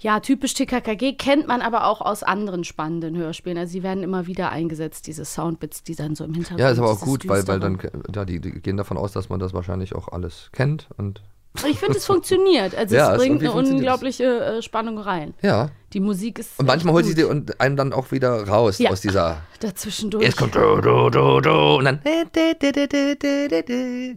[0.00, 3.58] ja, typisch TKKG, kennt man aber auch aus anderen spannenden Hörspielen.
[3.58, 6.78] Also sie werden immer wieder eingesetzt, diese Soundbits, die dann so im Hintergrund Ja, ist
[6.78, 7.78] aber auch gut, weil, weil dann,
[8.14, 11.22] ja, die, die gehen davon aus, dass man das wahrscheinlich auch alles kennt und
[11.68, 12.74] Ich finde, es funktioniert.
[12.74, 14.24] Also Ja, es bringt eine unglaubliche
[14.58, 15.34] äh, Spannung rein.
[15.42, 15.70] ja.
[15.92, 16.58] Die Musik ist.
[16.58, 18.90] Und manchmal holt sie und einem dann auch wieder raus Ja.
[18.90, 19.38] aus dieser.
[19.60, 20.24] dazwischendurch.
[20.24, 22.00] Jetzt kommt du, du, du, du, und dann.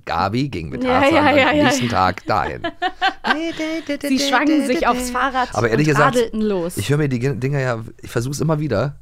[0.06, 1.90] Gabi ging mit Tarzan ja, ja, am nächsten.
[1.90, 2.62] Tag dahin.
[4.02, 6.78] Sie schwangen sich aufs Fahrrad Aber ehrlich und gesagt, los.
[6.78, 8.98] Ich höre mir die Ge- Dinger ja, ich versuche es immer wieder.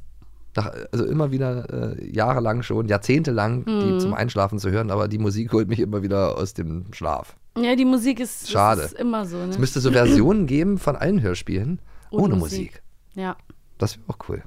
[0.56, 3.80] Nach, also immer wieder äh, jahrelang schon, jahrzehntelang, Mhm.
[3.80, 7.36] die zum Einschlafen zu hören, aber die Musik holt mich immer wieder aus dem Schlaf.
[7.64, 8.82] Ja, die Musik ist, Schade.
[8.82, 9.36] ist immer so.
[9.38, 9.50] Ne?
[9.50, 12.58] Es müsste so Versionen geben von allen Hörspielen ohne, Ohne Musik.
[12.58, 12.82] Musik.
[13.14, 13.36] Ja.
[13.78, 14.42] Das wäre auch cool.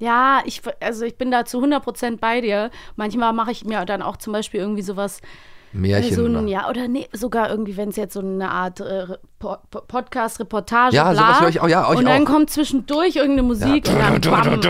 [0.00, 2.70] Ja, ich, also ich bin da zu 100% bei dir.
[2.96, 5.20] Manchmal mache ich mir dann auch zum Beispiel irgendwie sowas,
[5.72, 6.14] Märchen.
[6.14, 9.06] so ein, ja, oder nee, sogar irgendwie, wenn es jetzt so eine Art äh,
[9.38, 11.14] Po- Po- Podcast, Reportage, Ja, bla.
[11.20, 12.26] sowas höre ich auch, ja, euch Und dann auch.
[12.32, 14.08] kommt zwischendurch irgendeine Musik Ja.
[14.14, 14.60] und dann bam,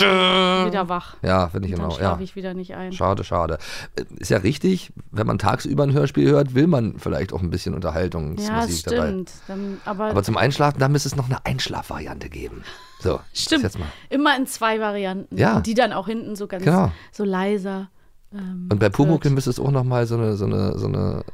[0.00, 1.16] ja, wieder wach.
[1.22, 1.98] Ja, finde ich Und dann genau.
[1.98, 2.24] schlafe Ja.
[2.24, 2.92] ich wieder nicht ein.
[2.92, 3.58] Schade, schade.
[3.96, 7.50] Äh, Ist ja richtig, wenn man tagsüber ein Hörspiel hört, will man vielleicht auch ein
[7.50, 9.06] bisschen Ja, Unterhaltungsmusik dabei.
[9.08, 9.30] stimmt.
[9.48, 12.64] Dann, aber, Aber zum Einschlafen, da müsste es noch eine Einschlafvariante geben.
[13.00, 13.62] So, stimmt.
[13.62, 13.86] Jetzt mal.
[14.08, 15.36] Immer in zwei Varianten.
[15.36, 15.60] Ja.
[15.60, 16.90] Die dann auch hinten so ganz Genau.
[17.12, 17.88] so leiser.
[18.32, 21.24] Ähm, Und bei Pumuckl müsste es auch noch mal so eine, so eine, so eine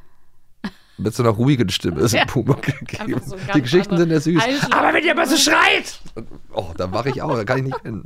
[0.98, 2.24] mit so einer ruhigen Stimme so Ja.
[2.26, 3.20] Pumuckl geben.
[3.24, 4.42] So Die Geschichten sind ja süß.
[4.42, 4.72] Einschlafen.
[4.72, 5.98] Aber wenn ihr mal so schreit!
[6.52, 8.05] Oh, da wache ich auch, da kann ich nicht hin.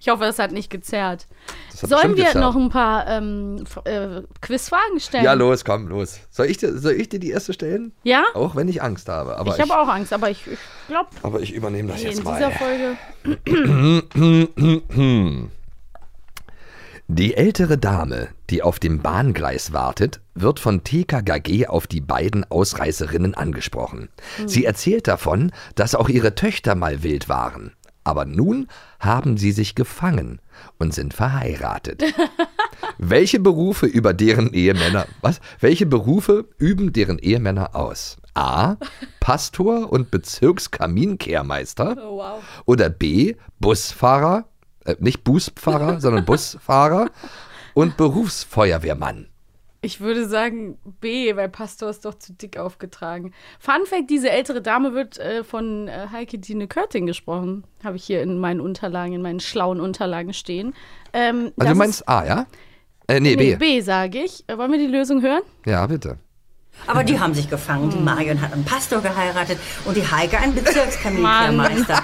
[0.00, 1.26] Ich hoffe, das hat nicht gezerrt.
[1.72, 2.42] Das hat Sollen wir gezerrt.
[2.42, 5.24] noch ein paar ähm, äh, Quizfragen stellen?
[5.24, 6.20] Ja, los, komm, los.
[6.30, 7.92] Soll ich, dir, soll ich dir die erste stellen?
[8.04, 8.24] Ja?
[8.34, 9.36] Auch wenn ich Angst habe.
[9.36, 12.18] Aber ich habe auch Angst, aber ich, ich glaube, aber ich übernehme das in jetzt
[12.20, 12.52] dieser mal.
[12.52, 12.96] Folge.
[17.10, 23.34] Die ältere Dame, die auf dem Bahngleis wartet, wird von TKKG auf die beiden Ausreißerinnen
[23.34, 24.10] angesprochen.
[24.44, 27.72] Sie erzählt davon, dass auch ihre Töchter mal wild waren.
[28.04, 28.68] Aber nun
[29.00, 30.42] haben sie sich gefangen
[30.78, 32.04] und sind verheiratet.
[32.98, 35.40] Welche Berufe über deren Ehemänner, was?
[35.60, 38.18] Welche Berufe üben deren Ehemänner aus?
[38.34, 38.76] A.
[39.18, 41.96] Pastor und Bezirkskaminkehrmeister.
[41.98, 42.42] Oh, wow.
[42.66, 43.34] Oder B.
[43.60, 44.44] Busfahrer,
[44.88, 47.10] äh, nicht Busfahrer, sondern Busfahrer
[47.74, 49.28] und Berufsfeuerwehrmann.
[49.80, 53.32] Ich würde sagen B, weil Pastor ist doch zu dick aufgetragen.
[53.60, 57.64] Fun Fact: Diese ältere Dame wird äh, von äh, Heike Dine Körting gesprochen.
[57.84, 60.74] Habe ich hier in meinen Unterlagen, in meinen schlauen Unterlagen stehen.
[61.12, 62.46] Ähm, Also du meinst A, ja?
[63.06, 63.56] Äh, nee, nee, B.
[63.56, 64.42] B sage ich.
[64.48, 65.42] Äh, wollen wir die Lösung hören?
[65.64, 66.18] Ja, bitte.
[66.86, 67.90] Aber die haben sich gefangen.
[67.90, 72.02] Die Marion hat einen Pastor geheiratet und die Heike einen Bezirkskamilitärmeister.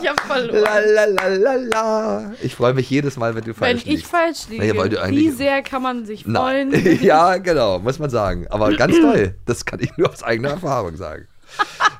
[0.00, 0.62] Ich hab verloren.
[0.62, 2.32] La, la, la, la, la.
[2.42, 4.06] Ich freue mich jedes Mal, wenn du Wenn falsch ich liegst.
[4.10, 6.72] falsch liege, Nee, weil du wie eigentlich- sehr kann man sich Na, freuen?
[7.02, 8.46] ja, genau, muss man sagen.
[8.48, 9.34] Aber ganz toll.
[9.44, 11.26] Das kann ich nur aus eigener Erfahrung sagen.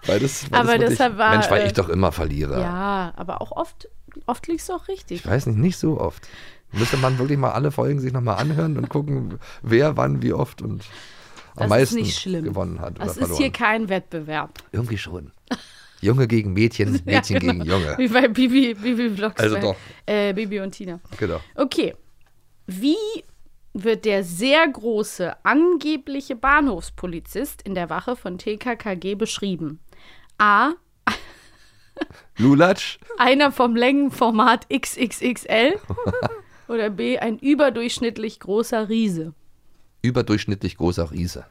[0.07, 2.61] Weil das, weil Aber das wirklich, deshalb war, Mensch, weil äh, ich doch immer verliere.
[2.61, 3.89] Ja, aber auch oft,
[4.27, 5.21] oft liegst du auch richtig.
[5.21, 6.27] Ich weiß nicht, nicht so oft.
[6.73, 10.63] Müsste man wirklich mal alle Folgen sich nochmal anhören und gucken, wer wann, wie oft
[10.63, 10.83] und
[11.57, 12.45] am Das meisten ist nicht schlimm.
[12.45, 13.39] gewonnen hat Das ist verloren.
[13.41, 14.53] hier kein Wettbewerb.
[14.73, 15.33] Irgendwie schon.
[16.01, 17.53] Junge gegen Mädchen, Mädchen Ja, genau.
[17.55, 17.95] gegen Junge.
[17.99, 19.41] Wie bei Bibi, Bibi Vlogs.
[19.41, 19.77] Also doch.
[20.05, 21.01] Äh, Bibi und Tina.
[21.19, 21.41] Genau.
[21.55, 21.95] Okay.
[22.67, 22.97] Wie
[23.73, 29.81] wird der sehr große angebliche Bahnhofspolizist in der Wache von TKKG beschrieben?
[30.39, 30.73] A.
[32.37, 35.79] Lulatsch, Einer vom Längenformat XXXL.
[36.69, 37.19] oder B.
[37.19, 39.33] Ein überdurchschnittlich großer Riese.
[40.07, 41.45] Überdurchschnittlich großer Riese.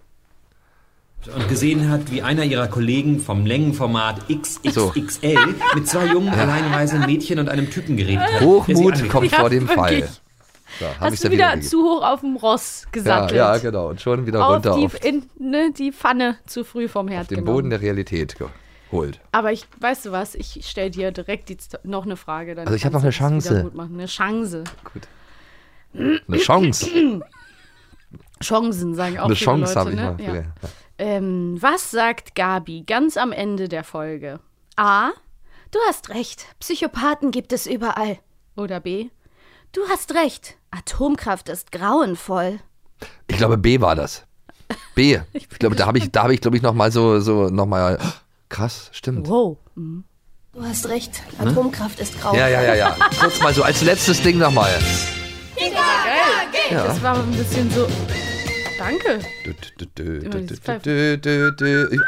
[1.35, 7.39] Und gesehen hat, wie einer ihrer Kollegen vom Längenformat XXXL mit zwei jungen, alleinreisenden Mädchen
[7.39, 8.41] und einem Typen geredet hat.
[8.41, 9.75] Hochmut kommt Ja, vor dem wirklich.
[10.05, 10.09] Fall.
[10.79, 11.67] So, Hast du ja wieder gegeben.
[11.67, 13.37] zu hoch auf dem Ross ja, gesattelt?
[13.37, 13.89] ja, genau.
[13.89, 17.21] Und schon wieder Auf runter die, auf, in, ne, die Pfanne zu früh vom Herd
[17.23, 17.55] auf den genommen.
[17.55, 18.35] Boden der Realität
[18.91, 19.19] geholt.
[19.31, 22.53] Aber ich, weißt du was, ich stelle dir direkt die, noch eine Frage.
[22.53, 24.63] Dann Also ich hab kannst noch eine das wieder Chance.
[24.93, 25.07] Gut.
[26.27, 26.89] Eine Chance.
[28.45, 30.15] Chancen, sagen auch Eine Chance habe ich ne?
[30.17, 30.21] mal.
[30.23, 30.35] Ja.
[30.35, 30.43] Ja.
[30.97, 34.39] Ähm, was sagt Gabi ganz am Ende der Folge?
[34.77, 35.09] A.
[35.71, 36.45] Du hast recht.
[36.59, 38.17] Psychopathen gibt es überall.
[38.55, 39.09] Oder B.
[39.73, 40.57] Du hast recht.
[40.71, 42.59] Atomkraft ist grauenvoll.
[43.27, 44.25] Ich glaube, B war das.
[44.95, 45.19] B.
[45.33, 47.65] Ich glaube, da habe ich, da habe ich, glaube ich, noch mal so, so noch
[47.65, 47.99] mal.
[48.49, 49.27] krass, stimmt.
[49.27, 49.57] Wow.
[49.75, 51.21] Du hast recht.
[51.37, 52.33] Atomkraft ist grau.
[52.33, 52.95] Ja, ja, ja, ja.
[53.19, 54.71] Kurz mal so als letztes Ding noch mal.
[56.69, 57.87] Das war ein bisschen so.
[58.85, 59.19] Danke.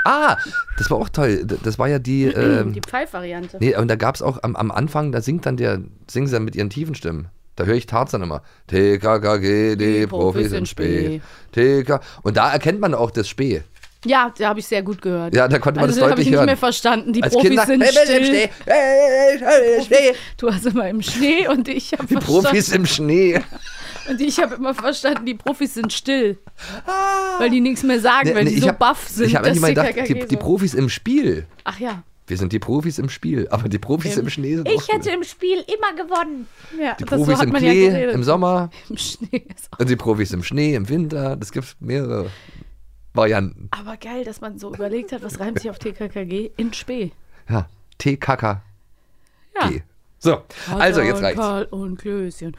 [0.03, 0.37] Ah,
[0.77, 1.45] das war auch toll.
[1.63, 2.25] Das war ja die.
[2.37, 3.57] Ähm, Die Pfeifvariante.
[3.59, 6.33] nee, und da gab es auch am, am Anfang, da singt dann der, singen sie
[6.33, 7.29] dann mit ihren tiefen Stimmen.
[7.55, 8.43] Da höre ich Tarzan immer.
[8.67, 11.21] TKKG, die Profis im Spee.
[11.51, 11.99] TK.
[12.21, 13.63] Und da erkennt man auch das Spee.
[14.05, 15.35] Ja, da habe ich sehr gut gehört.
[15.35, 16.45] Ja, da konnte man also, das habe deutlich ich nicht hören.
[16.45, 17.13] mehr verstanden.
[17.13, 17.65] Die Als Profis Kinder.
[17.65, 18.25] sind hey, im still.
[18.25, 18.49] Schnee.
[18.65, 20.15] Hey, hey, hey, Schnee.
[20.37, 23.41] Du hast immer im Schnee und ich habe Die Profis im Schnee.
[24.09, 26.37] Und ich habe immer verstanden, die Profis sind still.
[27.39, 29.27] Weil die nichts mehr sagen, Nee, weil nee, die so hab- baff sind.
[29.27, 31.45] Ich habe immer gedacht, TKKG die, die so- Profis im Spiel.
[31.63, 32.03] Ach ja.
[32.29, 35.23] Wir sind die Profis im Spiel, aber die Profis im, Schnee sind Ich hätte im
[35.23, 36.47] Spiel immer gewonnen.
[36.77, 38.15] ja Die das so Profis hat im man Klee, ja geredet.
[38.15, 39.79] im Sommer Im Schnee ist auch.
[39.79, 41.37] und die Profis im Schnee, im Winter.
[41.37, 42.29] Das gibt mehrere
[43.13, 43.69] Varianten.
[43.71, 46.51] Aber geil, dass man so überlegt hat, was reimt sich auf TKKG?
[46.57, 47.11] In Spee.
[47.49, 47.67] Ja,
[47.97, 48.61] TKK.
[49.55, 49.71] Ja.
[50.19, 50.41] So,
[50.77, 51.39] also jetzt reicht's.
[51.39, 52.57] Karl und Klößchen.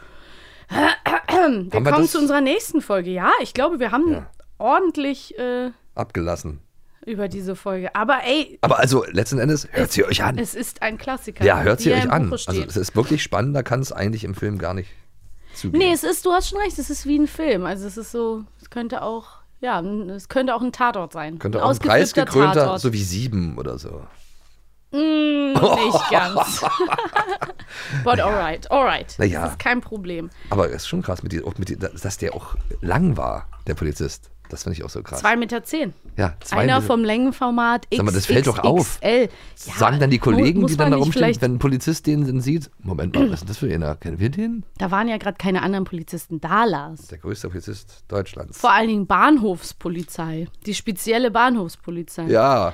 [0.69, 0.95] Wir
[1.29, 2.13] Haben wir kommen das?
[2.13, 3.11] zu unserer nächsten Folge.
[3.11, 4.31] Ja, ich glaube, wir haben Ja.
[4.59, 6.61] ordentlich äh, Abgelassen.
[7.07, 7.95] über diese Folge.
[7.95, 10.37] Aber ey, Aber also letzten Endes, hört sie euch an.
[10.39, 11.45] es ist ein Klassiker.
[11.45, 12.31] Ja, hört sie euch an.
[12.33, 14.91] Also es ist wirklich spannend, da kann es eigentlich im Film gar nicht
[15.55, 15.79] zugehen.
[15.79, 17.65] Nee, es ist, du hast schon recht, es ist wie ein Film.
[17.65, 19.29] Also es ist so, es könnte auch,
[19.61, 21.39] ja, es könnte auch ein Tatort sein.
[21.39, 22.81] Könnte auch ein preisgekrönter, Tatort.
[22.81, 24.03] so wie sieben oder so.
[24.91, 25.53] Mm,
[25.85, 26.65] nicht ganz.
[28.05, 29.15] But alright, alright.
[29.19, 29.43] Naja.
[29.43, 30.31] Das ist kein Problem.
[30.51, 33.75] Aber es ist schon krass, mit die, mit die, dass der auch lang war, der
[33.75, 34.31] Polizist.
[34.49, 35.21] Das finde ich auch so krass.
[35.21, 35.93] Zwei Meter zehn.
[36.17, 36.87] ja, zwei Einer Meter.
[36.87, 37.97] vom Längenformat X.
[37.99, 38.99] Sag mal, das fällt doch auf.
[39.03, 43.15] Ja, Sagen dann die Kollegen, die dann da rumstehen, wenn ein Polizist den sieht, Moment
[43.15, 43.97] mal, was ist denn das für einer?
[43.97, 44.65] Kennen wir den?
[44.79, 47.09] Da waren ja gerade keine anderen Polizisten da, Lars.
[47.09, 48.59] Der größte Polizist Deutschlands.
[48.59, 50.49] Vor allen Dingen Bahnhofspolizei.
[50.65, 52.25] Die spezielle Bahnhofspolizei.
[52.25, 52.73] Ja,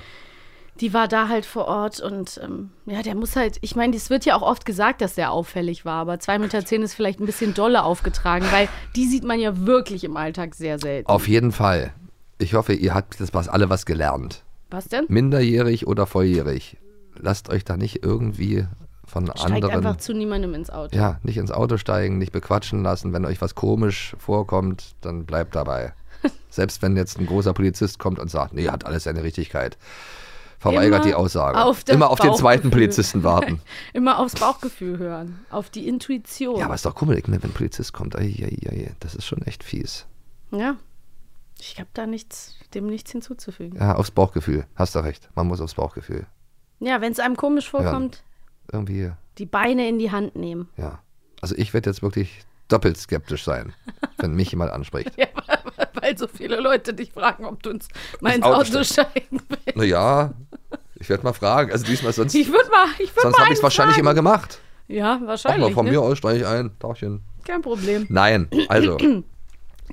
[0.81, 4.11] Die war da halt vor Ort und ähm, ja, der muss halt, ich meine, es
[4.11, 7.21] wird ja auch oft gesagt, dass der auffällig war, aber 2,10 Meter zehn ist vielleicht
[7.21, 11.09] ein bisschen dolle aufgetragen, weil die sieht man ja wirklich im Alltag sehr selten.
[11.09, 11.93] auf jeden Fall.
[12.39, 14.43] Ich hoffe, ihr habt das was, alle was gelernt.
[14.71, 15.05] Was denn?
[15.09, 16.77] Minderjährig oder volljährig.
[17.17, 18.67] Lasst euch da nicht irgendwie
[19.07, 19.75] von Steigt anderen.
[19.75, 20.97] einfach zu niemandem ins Auto.
[20.97, 23.13] Ja, nicht ins Auto steigen, nicht bequatschen lassen.
[23.13, 25.93] Wenn euch was komisch vorkommt, dann bleibt dabei.
[26.51, 29.79] Selbst wenn jetzt ein großer Polizist kommt und sagt, nee, hat alles seine Richtigkeit.
[30.65, 31.63] Verweigert Immer die Aussage.
[31.63, 32.71] auf Immer auf den zweiten.
[32.71, 33.61] Polizisten warten.
[33.93, 36.59] Immer aufs Bauchgefühl hören, auf die Intuition.
[36.59, 38.17] Ja, aber ist doch komisch, wenn ein Polizist kommt.
[38.17, 40.07] Ei, ei, ei, das ist schon echt fies.
[40.51, 40.77] Ja.
[41.61, 43.79] Ich habe da nichts, dem nichts hinzuzufügen.
[43.79, 44.67] Ja, aufs Bauchgefühl.
[44.75, 45.29] Hast du recht.
[45.35, 46.27] Man muss aufs Bauchgefühl.
[46.81, 48.23] Ja, wenn es einem komisch vorkommt,
[48.73, 50.69] Irgendwie, die Beine in die Hand nehmen.
[50.77, 50.99] ja.
[51.41, 53.75] Also ich werde jetzt wirklich doppelt skeptisch sein,
[54.17, 55.13] wenn mich jemand anspricht.
[55.19, 55.27] Ja,
[56.05, 57.89] weil so viele Leute dich fragen, ob du uns
[58.21, 59.77] mal ins Auto Auto steigen willst.
[59.77, 60.35] Naja,
[60.97, 61.73] ich werde mal fragen.
[61.73, 64.61] Also diesmal sonst, Ich würde mal, ich würde sonst habe ich es wahrscheinlich immer gemacht.
[64.87, 65.69] Ja, wahrscheinlich.
[65.69, 65.93] mal, von ne?
[65.93, 66.71] mir aus steige ich ein.
[66.79, 67.23] Tagchen.
[67.45, 68.07] Kein Problem.
[68.11, 68.99] Nein, also,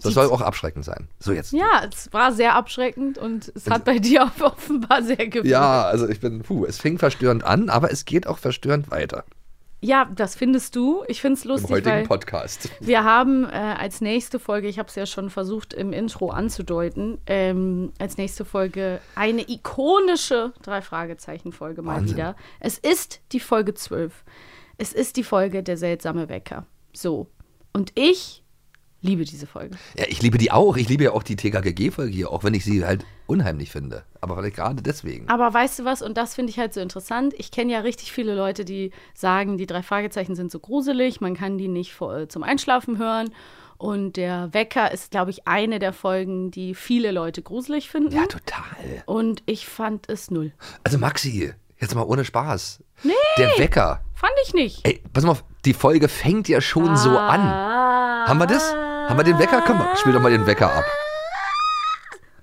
[0.04, 1.10] Das soll auch abschreckend sein.
[1.20, 1.52] So jetzt.
[1.52, 5.48] Ja, es war sehr abschreckend und es hat bei dir auch offenbar sehr gewirkt.
[5.48, 9.26] Ja, also ich bin, puh, es fing verstörend an, aber es geht auch verstörend weiter.
[9.84, 11.04] Ja, das findest du.
[11.08, 12.70] Ich finde es lustig, Im heutigen weil Podcast.
[12.82, 17.18] wir haben äh, als nächste Folge, ich habe es ja schon versucht im Intro anzudeuten,
[17.26, 22.16] ähm, als nächste Folge eine ikonische Drei-Fragezeichen-Folge mal Wahnsinn.
[22.16, 22.36] wieder.
[22.60, 24.24] Es ist die Folge 12.
[24.78, 26.68] Es ist die Folge Der seltsame Wecker.
[26.94, 27.28] So.
[27.74, 28.41] Und ich
[29.02, 29.76] liebe diese Folge.
[29.98, 30.78] Ja, ich liebe die auch.
[30.78, 34.04] Ich liebe ja auch die TKGG-Folge hier, auch wenn ich sie halt unheimlich finde.
[34.22, 35.28] Aber vielleicht gerade deswegen.
[35.30, 37.34] Aber weißt du was, und das finde ich halt so interessant.
[37.38, 41.36] Ich kenne ja richtig viele Leute, die sagen, die drei Fragezeichen sind so gruselig, man
[41.36, 43.32] kann die nicht vor, äh, zum Einschlafen hören.
[43.78, 48.12] Und der Wecker ist, glaube ich, eine der Folgen, die viele Leute gruselig finden.
[48.16, 48.62] Ja, total.
[49.08, 50.52] Und ich fand es null.
[50.84, 52.84] Also Maxi, jetzt mal ohne Spaß.
[53.02, 53.14] Nee.
[53.40, 54.02] Der Wecker.
[54.14, 54.88] Fand ich nicht.
[54.88, 57.30] Ey, pass mal auf, die Folge fängt ja schon so Ah.
[57.30, 58.28] an.
[58.28, 58.72] Haben wir das?
[59.12, 59.62] Haben wir den Wecker?
[59.68, 60.86] Komm, mal, spiel doch mal den Wecker ab.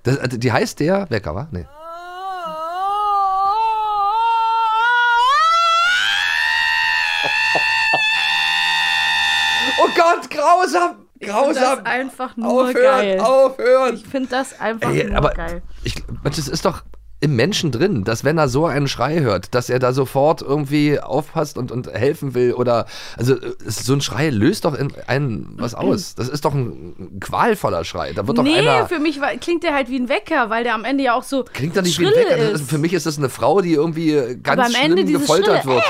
[0.02, 1.48] Das, also, die heißt der Wecker, wa?
[1.50, 1.64] Nee.
[9.78, 11.07] Oh Gott, grausam!
[11.18, 11.87] Ich finde das Grausam!
[11.87, 13.20] einfach nur Aufhören, geil.
[13.20, 13.94] aufhören!
[13.94, 15.62] Ich finde das einfach Ey, nur aber geil.
[15.85, 16.83] ich, es ist doch
[17.20, 21.00] im Menschen drin, dass wenn er so einen Schrei hört, dass er da sofort irgendwie
[21.00, 25.54] aufpasst und, und helfen will oder also äh, so ein Schrei löst doch in einen
[25.59, 26.14] was aus.
[26.14, 28.12] Das ist doch ein qualvoller Schrei.
[28.12, 30.62] Da wird doch Nee, einer für mich war, klingt der halt wie ein Wecker, weil
[30.62, 32.37] der am Ende ja auch so klingt doch nicht wie ein Wecker.
[32.37, 32.70] Ist.
[32.70, 35.76] für mich ist das eine Frau, die irgendwie ganz Ende schlimm dieses gefoltert Schrille.
[35.76, 35.85] wird.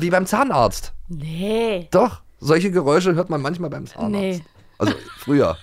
[0.00, 0.92] Wie beim Zahnarzt.
[1.08, 1.88] Nee.
[1.90, 4.12] Doch, solche Geräusche hört man manchmal beim Zahnarzt.
[4.12, 4.42] Nee.
[4.78, 5.56] Also früher.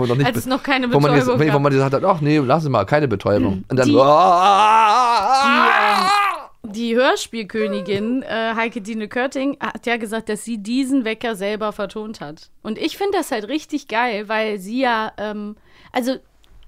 [0.00, 2.20] Wo, noch nicht Als es noch keine wo man, jetzt, wo man gesagt hat, ach
[2.20, 3.64] nee, lass es mal, keine Betäubung.
[3.68, 6.08] Und dann Die- Ah!
[6.62, 12.20] Die Hörspielkönigin äh, Heike Dine Körting hat ja gesagt, dass sie diesen Wecker selber vertont
[12.20, 12.50] hat.
[12.62, 15.56] Und ich finde das halt richtig geil, weil sie ja, ähm,
[15.92, 16.16] also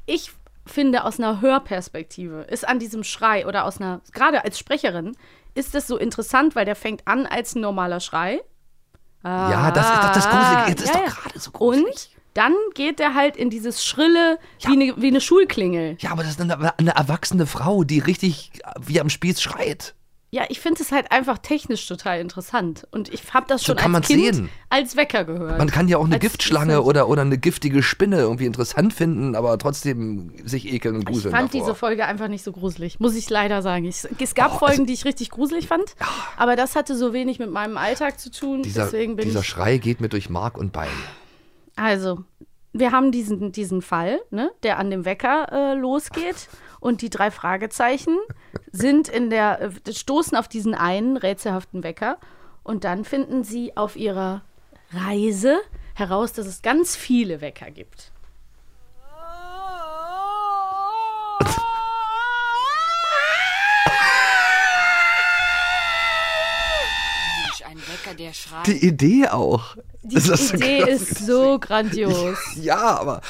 [0.06, 0.32] ich
[0.66, 5.16] finde aus einer Hörperspektive ist an diesem Schrei oder aus einer, gerade als Sprecherin,
[5.54, 8.40] ist das so interessant, weil der fängt an als ein normaler Schrei.
[9.24, 10.68] Ja, das ist doch das Gruselige.
[10.70, 11.12] Jetzt ist Ja, doch ja.
[11.22, 11.86] gerade so gruselig.
[11.86, 15.96] Und dann geht er halt in dieses Schrille, wie, eine, wie eine Schulklingel.
[16.00, 19.94] Ja, aber das ist eine, eine erwachsene Frau, die richtig wie am Spieß schreit.
[20.34, 22.88] Ja, ich finde es halt einfach technisch total interessant.
[22.90, 24.48] Und ich habe das So schon kann als Kind sehen.
[24.70, 25.58] als Wecker gehört.
[25.58, 29.34] Man kann ja auch eine Als- Giftschlange oder, oder eine giftige Spinne irgendwie interessant finden,
[29.36, 31.60] aber trotzdem sich ekeln und Ich gruseln fand davor.
[31.66, 33.84] diese Folge einfach nicht so gruselig, muss ich leider sagen.
[33.84, 35.94] Ich, es gab Folgen, die ich richtig gruselig fand,
[36.38, 38.62] aber das hatte so wenig mit meinem Alltag zu tun.
[38.62, 39.46] dieser deswegen bin dieser ich.
[39.46, 40.88] Schrei geht mir durch Mark und Bein.
[41.76, 42.24] Also,
[42.72, 46.48] wir haben diesen, diesen Fall, ne, der an dem Wecker äh, losgeht.
[46.80, 48.18] Und die drei Fragezeichen
[48.72, 52.18] sind in der, äh, stoßen auf diesen einen rätselhaften Wecker.
[52.62, 54.42] Und dann finden sie auf ihrer
[54.92, 55.60] Reise
[55.94, 58.10] heraus, dass es ganz viele Wecker gibt.
[67.64, 68.66] Ein Wecker, der schreit.
[68.66, 69.76] Die Idee auch.
[70.04, 70.88] Die ist so Idee krass.
[70.90, 72.38] ist so grandios.
[72.56, 73.20] Ja, aber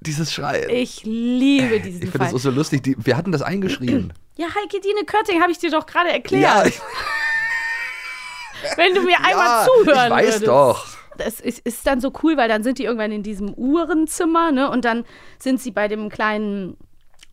[0.00, 0.68] dieses Schreien.
[0.70, 2.82] Ich liebe diesen Ich finde das auch so lustig.
[2.82, 4.12] Die, wir hatten das eingeschrieben.
[4.36, 6.68] Ja, Heike Dine Körting habe ich dir doch gerade ja, erklärt.
[6.68, 6.80] ich,
[8.76, 10.46] Wenn du mir einmal ja, zuhören ich weiß würdest.
[10.46, 10.86] doch.
[11.18, 14.70] Das ist, ist dann so cool, weil dann sind die irgendwann in diesem Uhrenzimmer, ne?
[14.70, 15.04] Und dann
[15.38, 16.78] sind sie bei dem kleinen,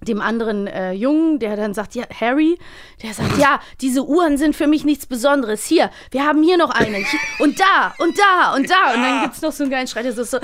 [0.01, 2.57] dem anderen äh, Jungen, der dann sagt, ja, Harry,
[3.01, 5.65] der sagt, ja, diese Uhren sind für mich nichts Besonderes.
[5.65, 6.97] Hier, wir haben hier noch eine.
[6.97, 8.93] Hier, und da, und da, und da.
[8.93, 10.39] Und dann gibt es noch so einen geilen Schrei, das ist so,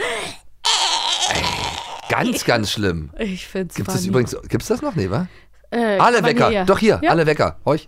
[2.10, 3.10] Ganz, ganz schlimm.
[3.18, 4.08] ich find's Gibt es funny.
[4.08, 4.96] übrigens, gibt's das noch?
[4.96, 5.28] Nee, wa?
[5.72, 6.50] Äh, Alle Wecker.
[6.50, 7.10] nee, Doch hier, ja.
[7.10, 7.58] alle Wecker.
[7.66, 7.88] Horch.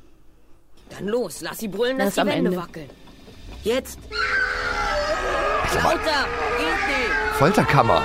[0.90, 2.62] Dann los, lass sie brüllen, Das dass ist die am Wände Ende.
[2.62, 2.90] wackeln.
[3.64, 4.00] Jetzt.
[5.76, 5.98] Lauter,
[6.58, 7.36] geht nicht.
[7.38, 8.02] Folterkammer.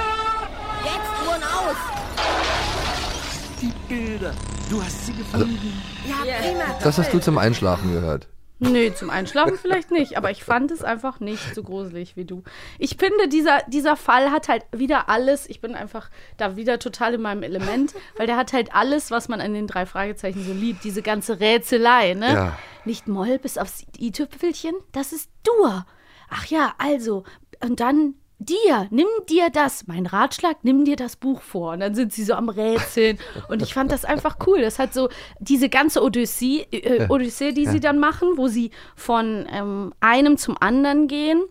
[4.20, 4.34] Bilder.
[4.68, 5.82] Du hast sie gefunden.
[6.06, 6.78] Ja, prima.
[6.82, 8.28] Das hast du zum Einschlafen gehört.
[8.58, 12.42] Nee, zum Einschlafen vielleicht nicht, aber ich fand es einfach nicht so gruselig wie du.
[12.78, 17.14] Ich finde, dieser, dieser Fall hat halt wieder alles, ich bin einfach da wieder total
[17.14, 20.52] in meinem Element, weil der hat halt alles, was man an den drei Fragezeichen so
[20.52, 22.34] liebt, diese ganze Rätselei, ne?
[22.34, 22.58] Ja.
[22.84, 25.86] Nicht Moll bis aufs i-Tüpfelchen, das ist Dur.
[26.28, 27.24] Ach ja, also,
[27.62, 31.72] und dann dir, nimm dir das, mein Ratschlag, nimm dir das Buch vor.
[31.72, 33.18] Und dann sind sie so am Rätseln.
[33.48, 34.60] Und ich fand das einfach cool.
[34.60, 39.46] Das hat so diese ganze Odyssee, äh, Odyssee die sie dann machen, wo sie von
[39.52, 41.42] ähm, einem zum anderen gehen.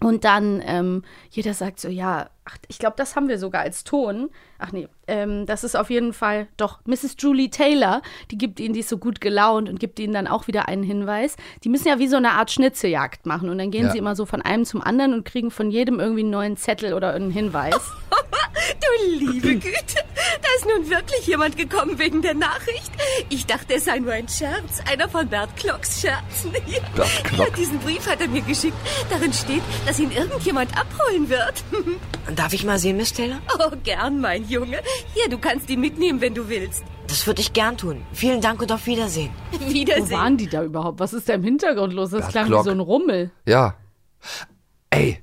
[0.00, 3.84] Und dann ähm, jeder sagt so, ja, ach, ich glaube, das haben wir sogar als
[3.84, 4.30] Ton.
[4.58, 7.16] Ach nee, ähm, das ist auf jeden Fall doch Mrs.
[7.18, 10.46] Julie Taylor, die gibt ihnen, die ist so gut gelaunt und gibt ihnen dann auch
[10.46, 11.36] wieder einen Hinweis.
[11.64, 13.92] Die müssen ja wie so eine Art Schnitzeljagd machen und dann gehen Ja.
[13.92, 16.94] sie immer so von einem zum anderen und kriegen von jedem irgendwie einen neuen Zettel
[16.94, 17.74] oder einen Hinweis.
[18.80, 20.02] Du liebe Güte,
[20.42, 22.90] da ist nun wirklich jemand gekommen wegen der Nachricht.
[23.28, 26.52] Ich dachte, es sei nur ein Scherz, einer von Bert Klocks Scherzen.
[26.96, 27.54] Bert Klock.
[27.54, 28.76] Diesen Brief hat er mir geschickt.
[29.10, 31.62] Darin steht, dass ihn irgendjemand abholen wird.
[32.36, 33.38] Darf ich mal sehen, Miss Taylor?
[33.58, 34.78] Oh, gern, mein Junge.
[35.14, 36.84] Hier, du kannst ihn mitnehmen, wenn du willst.
[37.08, 38.02] Das würde ich gern tun.
[38.12, 39.30] Vielen Dank und auf Wiedersehen.
[39.52, 41.00] Wo waren die da überhaupt?
[41.00, 42.10] Was ist da im Hintergrund los?
[42.10, 42.60] Das Bert klang Klock.
[42.60, 43.30] wie so ein Rummel.
[43.46, 43.74] Ja.
[44.90, 45.22] Ey,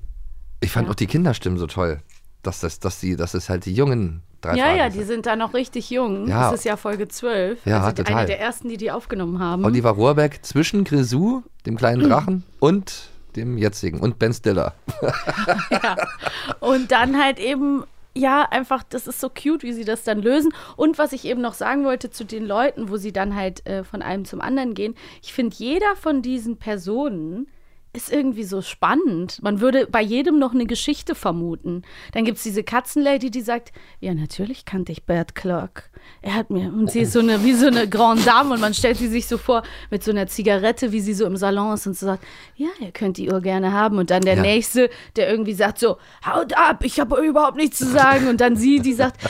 [0.59, 2.01] ich fand auch die Kinderstimmen so toll.
[2.41, 5.07] Dass das, dass die, dass es halt die jungen drei ja, ja, Fragen die sind.
[5.07, 6.28] sind da noch richtig jung.
[6.28, 6.49] Ja.
[6.49, 7.66] Das ist ja Folge 12.
[7.66, 8.18] Ja, also die- total.
[8.18, 9.64] eine der ersten, die die aufgenommen haben.
[9.66, 13.99] Oliver Rohrbeck zwischen Grisou, dem kleinen Drachen, und dem jetzigen.
[13.99, 14.73] Und Ben Stiller.
[16.59, 17.84] Und dann halt eben,
[18.15, 20.53] ja, einfach, das ist so cute, wie sie das dann lösen.
[20.75, 23.84] Und was ich eben noch sagen wollte zu den Leuten, wo sie dann halt äh,
[23.84, 27.47] von einem zum anderen gehen, ich finde, jeder von diesen Personen
[27.96, 29.41] ist irgendwie so spannend.
[29.44, 31.84] Man würde bei jedem noch eine Geschichte vermuten.
[32.14, 35.91] Dann gibt es diese Katzenlady, die sagt, ja, natürlich kannte ich Bert Clark.
[36.22, 38.74] Er hat mir, und sie ist so eine, wie so eine Grande Dame und man
[38.74, 41.86] stellt sie sich so vor mit so einer Zigarette, wie sie so im Salon ist
[41.88, 42.24] und so sagt,
[42.56, 43.98] ja, ihr könnt die Uhr gerne haben.
[44.00, 44.41] Und dann der Ja.
[44.41, 48.28] Nächste, der irgendwie sagt so, haut ab, ich habe überhaupt nichts zu sagen.
[48.28, 49.30] Und dann sie, die sagt, ah ja,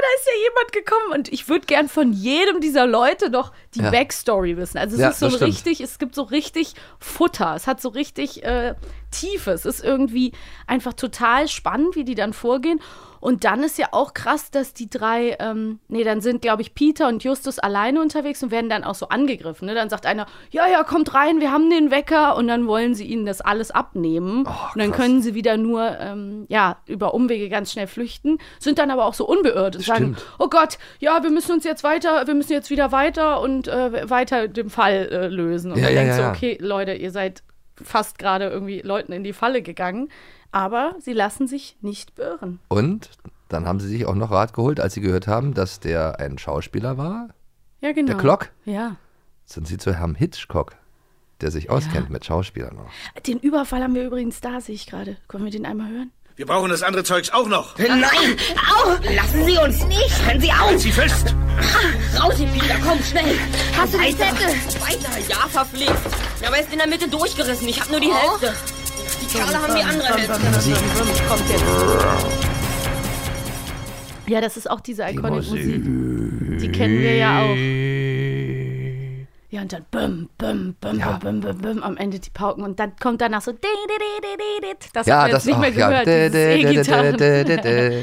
[0.00, 1.12] da ist ja jemand gekommen.
[1.18, 3.90] Und ich würde gern von jedem dieser Leute noch die Ja.
[3.90, 4.76] Backstory wissen.
[4.78, 7.54] Also es Ja, ist so richtig, es gibt so richtig Futter.
[7.56, 8.01] Es hat so richtig
[8.42, 8.74] äh,
[9.10, 9.52] Tiefe.
[9.52, 10.32] Es ist irgendwie
[10.66, 12.80] einfach total spannend, wie die dann vorgehen.
[13.20, 16.74] Und dann ist ja auch krass, dass die drei, ähm, nee, dann sind, glaube ich,
[16.74, 19.66] Peter und Justus alleine unterwegs und werden dann auch so angegriffen.
[19.66, 19.76] Ne?
[19.76, 22.34] Dann sagt einer, ja, ja, kommt rein, wir haben den Wecker.
[22.34, 24.44] Und dann wollen sie ihnen das alles abnehmen.
[24.44, 28.90] und dann können sie wieder nur, ähm, ja, über Umwege ganz schnell flüchten, sind dann
[28.90, 30.26] aber auch so unbeirrt und sagen, Stimmt.
[30.40, 34.10] oh Gott, ja, wir müssen uns jetzt weiter, wir müssen jetzt wieder weiter und äh,
[34.10, 35.70] weiter den Fall äh, lösen.
[35.70, 37.44] Und Ja, man ja, denkt ja, so, okay, Leute, ihr seid
[37.82, 40.08] fast gerade irgendwie Leuten in die Falle gegangen.
[40.50, 42.60] Aber sie lassen sich nicht beirren.
[42.68, 43.10] Und
[43.48, 46.38] dann haben sie sich auch noch Rat geholt, als sie gehört haben, dass der ein
[46.38, 47.28] Schauspieler war.
[47.80, 48.08] Ja, genau.
[48.08, 48.50] Der Glock?
[48.64, 48.96] Ja.
[49.44, 50.76] Sind sie zu Herrn Hitchcock,
[51.40, 52.90] der sich auskennt mit Schauspielern noch.
[53.26, 55.16] Den Überfall haben wir übrigens da, sehe ich gerade.
[55.28, 56.10] Können wir den einmal hören?
[56.34, 57.76] Wir brauchen das andere Zeugs auch noch.
[57.78, 58.00] Nein!
[58.02, 58.92] Au!
[59.14, 60.26] Lassen Sie uns nicht!
[60.26, 60.82] Können Sie Halt aus!
[60.82, 61.34] sie fest!
[62.18, 63.38] Raus, ihr Peter, komm schnell!
[63.76, 64.80] Hast du den Weiter, Zettel?
[64.80, 65.92] Weiter, ja, verflixt.
[66.46, 67.68] Aber er ist in der Mitte durchgerissen.
[67.68, 68.54] Ich habe nur die Hälfte.
[69.20, 70.32] Die Kerle haben die andere Hälfte.
[71.28, 71.64] Kommt jetzt.
[74.26, 75.82] Ja, das ist auch diese iconic Musik.
[75.84, 77.91] Die kennen wir ja auch.
[79.52, 81.18] Ja, und dann bum, bum, bum, Ja.
[81.18, 83.52] bum, bum, bum, bum, am Ende die Pauken und dann kommt danach so.
[84.94, 86.02] Das Ja, haben wir das jetzt nicht mehr ach, ja.
[86.04, 86.06] gehört.
[87.20, 88.02] Dä, dä.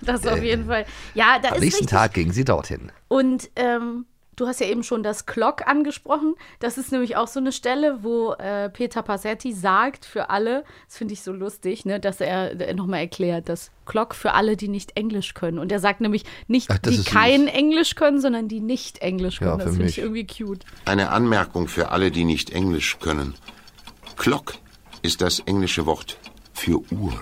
[0.00, 0.86] Das auf jeden Fall.
[1.12, 1.90] Ja, da Am ist nächsten richtig.
[1.98, 2.90] Tag gingen sie dorthin.
[3.08, 4.06] Und ähm,
[4.40, 6.34] du hast ja eben schon das Clock angesprochen.
[6.60, 10.96] Das ist nämlich auch so eine Stelle, wo äh, Peter Passetti sagt für alle, das
[10.96, 14.68] finde ich so lustig, ne, dass er äh, nochmal erklärt, das Clock für alle, die
[14.68, 15.58] nicht Englisch können.
[15.58, 17.06] Und er sagt nämlich nicht, Ach, die ist süß.
[17.06, 19.58] kein Englisch können, sondern die nicht Englisch können.
[19.58, 20.64] Ja, das finde ich irgendwie cute.
[20.86, 23.34] Eine Anmerkung für alle, die nicht Englisch können.
[24.16, 24.54] Clock
[25.02, 26.18] ist das englische Wort
[26.54, 27.12] für Uhr.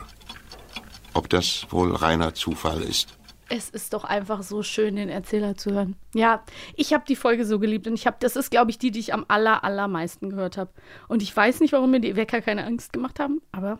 [1.14, 3.18] Ob das wohl reiner Zufall ist?
[3.51, 5.96] Es ist doch einfach so schön, den Erzähler zu hören.
[6.14, 6.42] Ja,
[6.76, 9.01] ich habe die Folge so geliebt und ich habe, das ist, glaube ich, die, die
[9.01, 10.70] ich am aller, allermeisten gehört habe.
[11.09, 13.78] Und ich weiß nicht, warum mir die Wecker keine Angst gemacht haben, aber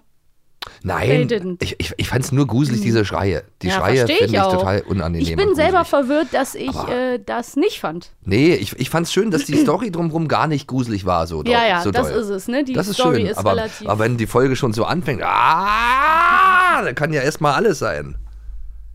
[0.83, 1.29] Nein,
[1.61, 3.43] ich, ich, ich fand es nur gruselig, diese Schreie.
[3.63, 4.53] Die Ja, Schreie finde ich auch.
[4.53, 5.27] total unangenehm.
[5.27, 8.13] Ich bin selber verwirrt, dass ich äh, das nicht fand.
[8.23, 11.27] Nee, ich, ich fand es schön, dass die Story drumherum gar nicht gruselig war.
[11.27, 12.21] So Ja, ja, so das doll.
[12.21, 12.65] ist es, ne?
[12.65, 15.23] Die das ist Story schön, ist aber, relativ- aber wenn die Folge schon so anfängt,
[15.23, 18.17] ah, da kann ja erstmal alles sein.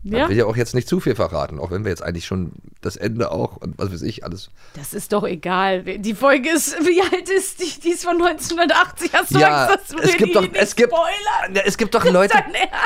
[0.04, 0.24] Ja.
[0.24, 2.52] Ich will ja auch jetzt nicht zu viel verraten, auch wenn wir jetzt eigentlich schon
[2.82, 4.50] das Ende auch und was weiß ich alles.
[4.74, 5.82] Das ist doch egal.
[5.82, 7.80] Die Folge ist, wie alt ist die?
[7.80, 9.12] Die ist von 1980.
[9.14, 11.62] Hast du ja, Angst, dass wir es gibt die doch, nicht es gibt, spoilern?
[11.64, 12.36] es gibt doch Leute.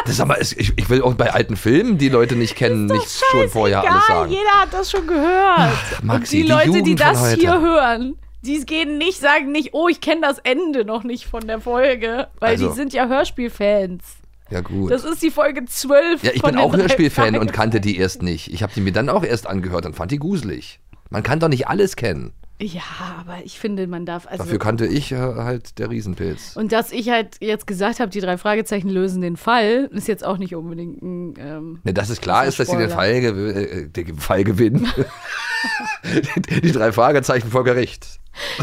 [0.07, 3.09] Das, sag mal, ich, ich will auch bei alten Filmen, die Leute nicht kennen, nicht
[3.33, 4.31] schon vorher Egal, alles sagen.
[4.33, 5.73] jeder hat das schon gehört.
[6.03, 7.41] Maxi, Und die, die Leute, die Jugend von das heute.
[7.41, 11.45] hier hören, die gehen nicht, sagen nicht, oh, ich kenne das Ende noch nicht von
[11.49, 12.29] der Folge.
[12.39, 12.69] Weil Also.
[12.69, 14.05] die sind ja Hörspielfans.
[14.51, 14.91] Ja, gut.
[14.91, 16.23] Das ist die Folge 12.
[16.23, 18.53] Ja, ich bin auch Hörspielfan und kannte die erst nicht.
[18.53, 20.81] Ich habe die mir dann auch erst angehört und fand die gruselig.
[21.11, 22.33] Man kann doch nicht alles kennen.
[22.61, 22.83] Ja,
[23.21, 24.27] aber ich finde, man darf.
[24.27, 26.57] Also, Dafür kannte ich äh, halt der Riesenpilz.
[26.57, 30.25] Und dass ich halt jetzt gesagt habe, die drei Fragezeichen lösen den Fall, ist jetzt
[30.25, 31.35] auch nicht unbedingt ein.
[31.39, 32.91] Ähm, Ne, dass es klar ist, dass sie den.
[32.91, 34.89] Fall, gew äh, den Fall gewinnen.
[36.63, 38.19] die drei Fragezeichen vor Gericht.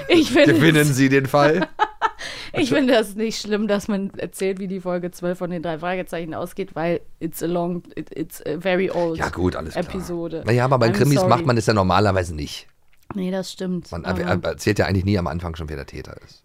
[0.10, 1.68] Ich finde- Gewinnen sie den Fall?
[2.58, 5.78] Ich finde das nicht schlimm, dass man erzählt, wie die Folge 12 von den drei
[5.78, 9.84] Fragezeichen ausgeht, weil it's a long, it, it's a very old Ja, gut, alles klar.
[9.86, 10.42] Episode.
[10.46, 11.30] Naja, aber bei I'm Krimis sorry.
[11.30, 12.68] macht man es ja normalerweise nicht.
[13.14, 13.92] Nee, das stimmt.
[13.92, 16.44] Man er- erzählt ja eigentlich nie am Anfang schon, wer der Täter ist.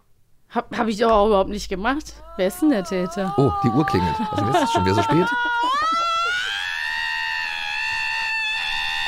[0.51, 2.15] hab, hab ich doch auch überhaupt nicht gemacht.
[2.37, 3.35] Wer ist denn der Täter?
[3.39, 4.15] Oh, die Uhr klingelt.
[4.33, 4.73] Was ist das?
[4.73, 5.27] Schon wieder so spät?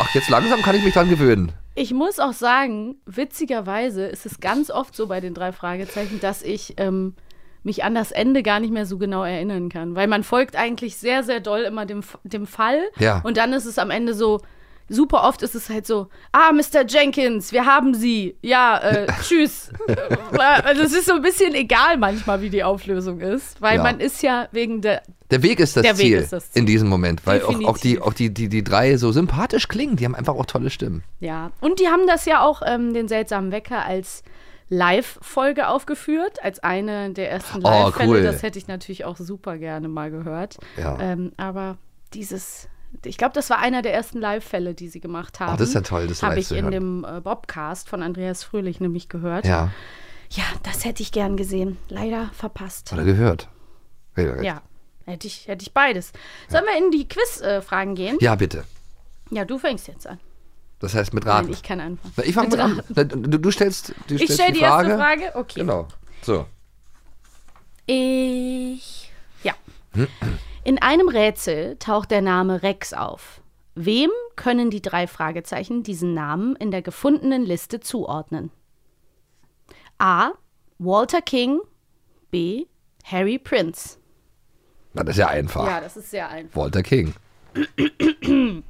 [0.01, 1.53] Ach, jetzt langsam kann ich mich dran gewöhnen.
[1.75, 6.43] Ich muss auch sagen, witzigerweise ist es ganz oft so bei den drei Fragezeichen, dass
[6.43, 7.15] ich ähm,
[7.63, 9.95] mich an das Ende gar nicht mehr so genau erinnern kann.
[9.95, 12.81] Weil man folgt eigentlich sehr, sehr doll immer dem, dem Fall.
[12.99, 13.21] Ja.
[13.23, 14.41] Und dann ist es am Ende so,
[14.95, 16.85] super oft ist es halt so, ah, Mr.
[16.87, 18.37] Jenkins, wir haben Sie.
[18.43, 19.71] Ja, äh, tschüss.
[19.89, 23.61] Äh, also es ist so ein bisschen egal manchmal, wie die Auflösung ist.
[23.61, 23.83] Weil Ja.
[23.83, 26.61] man ist ja wegen der Der Weg ist das, Der Weg Ziel, ist das Ziel.
[26.61, 28.03] in diesem Moment, weil auch, auch, die, Definitiv.
[28.03, 29.97] auch die, die, die drei so sympathisch klingen.
[29.97, 31.03] Die haben einfach auch tolle Stimmen.
[31.21, 34.23] Ja, und die haben das ja auch, ähm, den seltsamen Wecker, als
[34.69, 38.09] Live-Folge aufgeführt, als eine der ersten Oh, Live-Fälle.
[38.09, 38.23] cool.
[38.23, 40.57] Das hätte ich natürlich auch super gerne mal gehört.
[40.79, 40.99] Ja.
[41.01, 41.77] Ähm, aber
[42.15, 42.69] dieses,
[43.05, 45.55] ich glaube, das war einer der ersten Live-Fälle, die sie gemacht haben.
[45.55, 46.71] Oh, das ist ja toll, das Habe ich in hören.
[46.73, 49.45] dem äh, Bobcast von Andreas Fröhlich nämlich gehört.
[49.47, 49.71] Ja,
[50.31, 51.79] Ja, das hätte ich gern gesehen.
[51.89, 52.93] Leider verpasst.
[52.93, 53.49] oder gehört.
[54.17, 54.63] Ja, Ja,
[55.07, 56.13] hätte ich, hätte ich beides.
[56.49, 58.17] Sollen wir in die Quiz-Fragen gehen?
[58.21, 58.65] ja, bitte.
[59.31, 60.21] Ja, du fängst jetzt an.
[60.79, 61.47] Das heißt mit Raten.
[61.47, 62.13] Nein, ich kann anfangen.
[62.17, 62.73] Na, ich fange mit an.
[62.81, 62.95] Raten.
[62.97, 64.89] Na, Du, du stellst, du Ich stellst stelle die die Frage.
[64.91, 65.33] erste Frage.
[65.37, 65.61] Okay.
[65.61, 65.89] Genau.
[66.23, 66.47] So.
[67.87, 69.11] Ich.
[69.45, 69.55] Ja.
[70.65, 73.43] In einem Rätsel taucht der Name Rex auf.
[73.75, 78.51] Wem können die drei Fragezeichen diesen Namen in der gefundenen Liste zuordnen?
[79.99, 80.31] A.
[80.79, 81.61] Walter King.
[82.31, 82.67] B.
[83.05, 83.99] Harry Prince.
[84.95, 85.67] Na, das ist ja einfach.
[85.67, 86.61] Ja, das ist sehr einfach.
[86.61, 87.15] Walter King.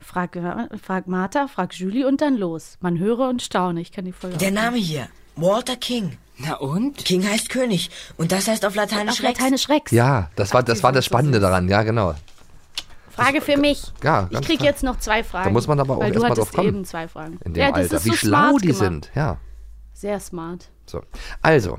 [0.00, 0.38] Frag,
[0.82, 2.78] frag Martha, frag Julie und dann los.
[2.80, 3.80] Man höre und staune.
[3.80, 6.18] Ich kann die Folge Der Name hier, Walter King.
[6.38, 7.04] Na und?
[7.04, 9.90] King heißt König und das heißt auf Lateinisch Auf Lateinisch Rex.
[9.90, 11.68] Ja, das war, das war das Spannende daran.
[11.68, 12.14] Ja, genau.
[13.10, 13.82] Frage für mich.
[14.02, 14.66] Ja, ich ganz krieg toll.
[14.66, 15.46] jetzt noch zwei Fragen.
[15.46, 16.68] Da muss man aber auch weil du erst mal hattest drauf kommen.
[16.68, 17.38] eben zwei Fragen.
[17.44, 17.96] In dem ja, das Alter.
[17.96, 18.82] ist Wie so schlau smart die gemacht.
[18.82, 19.10] sind.
[19.14, 19.38] Ja.
[19.94, 20.68] Sehr smart.
[20.84, 21.02] So.
[21.40, 21.78] Also.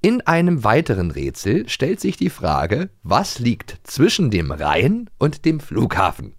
[0.00, 5.60] In einem weiteren Rätsel stellt sich die Frage, was liegt zwischen dem Rhein und dem
[5.60, 6.34] Flughafen?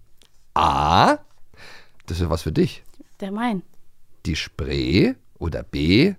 [0.52, 1.16] A.
[2.04, 2.84] Das ist was für dich.
[3.20, 3.62] Der mein.
[4.26, 6.14] Die Spree oder B.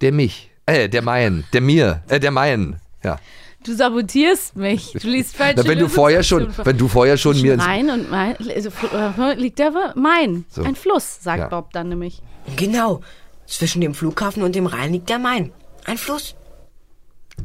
[0.00, 0.50] Der mich.
[0.66, 1.44] Äh, der Main.
[1.52, 2.02] Der mir.
[2.08, 2.76] Äh, der Main.
[3.02, 3.18] Ja.
[3.64, 4.92] Du sabotierst mich.
[4.92, 8.10] Du liest falsche Na, wenn du vorher schon, wenn du vorher schon mir Rhein und
[8.10, 10.44] Main, also, äh, liegt der Main.
[10.48, 10.62] So.
[10.62, 11.48] Ein Fluss, sagt Ja.
[11.48, 12.22] Bob dann nämlich.
[12.56, 13.00] Genau.
[13.46, 15.52] Zwischen dem Flughafen und dem Rhein liegt der Main.
[15.84, 16.36] Ein Fluss.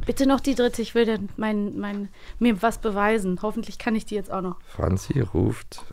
[0.05, 3.39] Bitte noch die dritte, ich will dann mein, mein, mir was beweisen.
[3.41, 4.57] Hoffentlich kann ich die jetzt auch noch.
[4.67, 5.83] Franzi ruft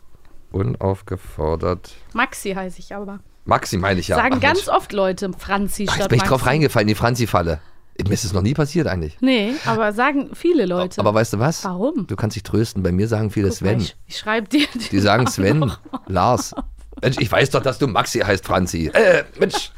[0.51, 1.95] unaufgefordert.
[2.13, 3.19] Maxi heiße ich aber.
[3.49, 4.15] Maxi meine ich ja.
[4.15, 4.69] Sagen Ach, ganz Mensch.
[4.77, 6.29] oft Leute Franzi Ach, statt Jetzt bin ich Maxi.
[6.29, 7.59] drauf reingefallen, die Franzi-Falle.
[8.01, 9.17] Mir ist es noch nie passiert eigentlich.
[9.19, 11.01] Nee, aber sagen viele Leute.
[11.01, 11.65] Aber weißt du was?
[11.65, 12.07] Warum?
[12.07, 12.81] Du kannst dich trösten.
[12.81, 13.79] Bei mir sagen viele Guck mal, Sven.
[13.81, 14.65] Ich, ich schreibe dir.
[14.91, 15.79] Die sagen Namen Sven, noch.
[16.07, 16.55] Lars.
[17.01, 18.87] Mensch, ich weiß doch, dass du Maxi heißt, Franzi.
[18.93, 19.71] Äh, Mensch.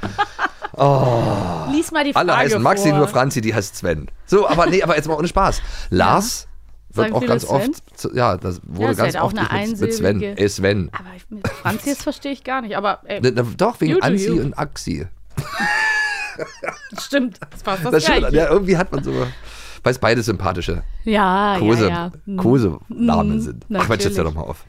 [0.74, 1.66] Oh.
[1.72, 2.98] Lies mal die Frage Alle heißen Maxi, vor.
[3.00, 4.08] nur Franzi, die heißt Sven.
[4.28, 5.62] So, aber nee, aber jetzt mal ohne Spaß.
[5.90, 6.48] Lars
[6.96, 7.70] wird Sagen auch ganz oft,
[8.14, 10.22] ja, das wurde Ja, ist ganz halt auch oft eine mit, mit Sven.
[10.22, 10.90] Ey, Sven.
[10.94, 12.76] Aber ich, mit Franzi, das verstehe ich gar nicht.
[12.78, 15.06] Aber ey, Ne, ne, Doch, wegen Anzi und Axi.
[17.00, 20.84] Stimmt, das war das, Das stimmt, ja, irgendwie hat man so, weil es beide sympathische
[21.04, 22.12] Ja, Kose, ja, ja.
[22.26, 22.38] Hm.
[22.38, 23.66] Kosenamen Hm, sind.
[23.74, 24.36] Ach Mensch, jetzt hör doch natürlich.
[24.36, 24.66] mal auf.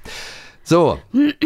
[0.65, 0.99] So,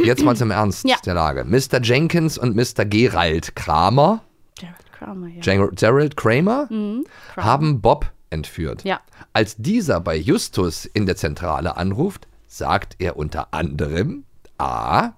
[0.04, 0.96] jetzt mal zum Ernst Ja.
[1.04, 1.44] der Lage.
[1.44, 1.80] Mr.
[1.82, 2.84] Jenkins und Mr.
[2.84, 4.22] Gerald Kramer,
[4.58, 5.40] Gerald Kramer, ja.
[5.42, 7.04] Ger- Gerald Kramer, Mhm,
[7.34, 7.46] Kramer.
[7.46, 8.84] haben Bob entführt.
[8.84, 9.00] Ja.
[9.32, 14.24] Als dieser bei Justus in der Zentrale anruft, sagt er unter anderem
[14.58, 15.12] A.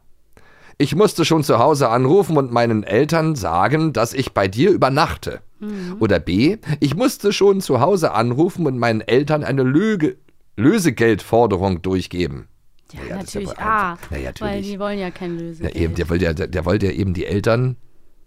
[0.78, 5.40] Ich musste schon zu Hause anrufen und meinen Eltern sagen, dass ich bei dir übernachte.
[5.58, 5.96] Mhm.
[5.98, 6.58] Oder B.
[6.78, 10.16] Ich musste schon zu Hause anrufen und meinen Eltern eine Löge
[10.56, 12.48] Lösegeldforderung durchgeben.
[12.92, 13.48] Ja, ja natürlich.
[13.48, 13.96] wohl ah.
[14.10, 14.66] Naja, weil natürlich.
[14.72, 15.76] die wollen ja kein Ja, Lösegeld.
[15.76, 17.76] eben, der wollte ja, der, der wollte ja eben die Eltern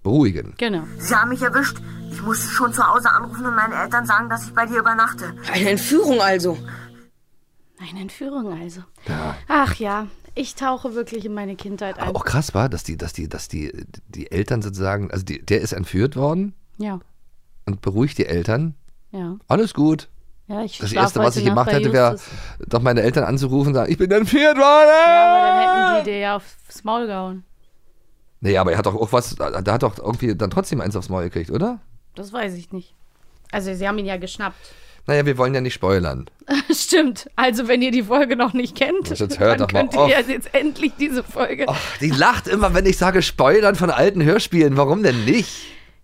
[0.04, 0.54] beruhigen.
[0.58, 0.84] Genau.
[0.98, 1.78] Sie haben mich erwischt.
[2.12, 5.34] Ich musste schon zu Hause anrufen und meinen Eltern sagen, dass ich bei dir übernachte.
[5.52, 6.58] Eine Entführung also.
[7.80, 8.82] Eine Entführung also.
[9.08, 9.36] Ja.
[9.48, 12.08] Ach ja, ich tauche wirklich in meine Kindheit ein.
[12.10, 13.72] Aber auch krass war, dass die, dass die, dass die,
[14.08, 17.00] die Eltern sozusagen, also die, der ist entführt worden Ja,
[17.66, 18.76] und beruhigt die Eltern.
[19.12, 19.38] ja.
[19.48, 20.10] Alles gut.
[20.48, 22.18] Ja, ich Das erste, was ich Nacht gemacht hätte, wäre,
[22.68, 24.90] doch meine Eltern anzurufen und sagen, ich bin entführt worden.
[24.90, 27.46] Ja, aber dann hätten die dir ja aufs Maul gehauen.
[28.42, 31.10] Nee, aber er hat doch auch was, da hat doch irgendwie dann trotzdem eins aufs
[31.10, 31.80] Maul gekriegt, oder?
[32.16, 32.94] Das weiß ich nicht.
[33.52, 34.58] Also, sie haben ihn ja geschnappt.
[35.08, 36.28] Naja, wir wollen ja nicht spoilern.
[36.72, 37.28] Stimmt.
[37.36, 40.08] Also, wenn ihr die Folge noch nicht kennt, Jetzt hört dann mal könnt auf.
[40.12, 41.66] ihr jetzt endlich diese Folge.
[42.02, 44.78] Die lacht immer, wenn ich sage spoilern von alten Hörspielen.
[44.78, 45.50] Warum denn nicht?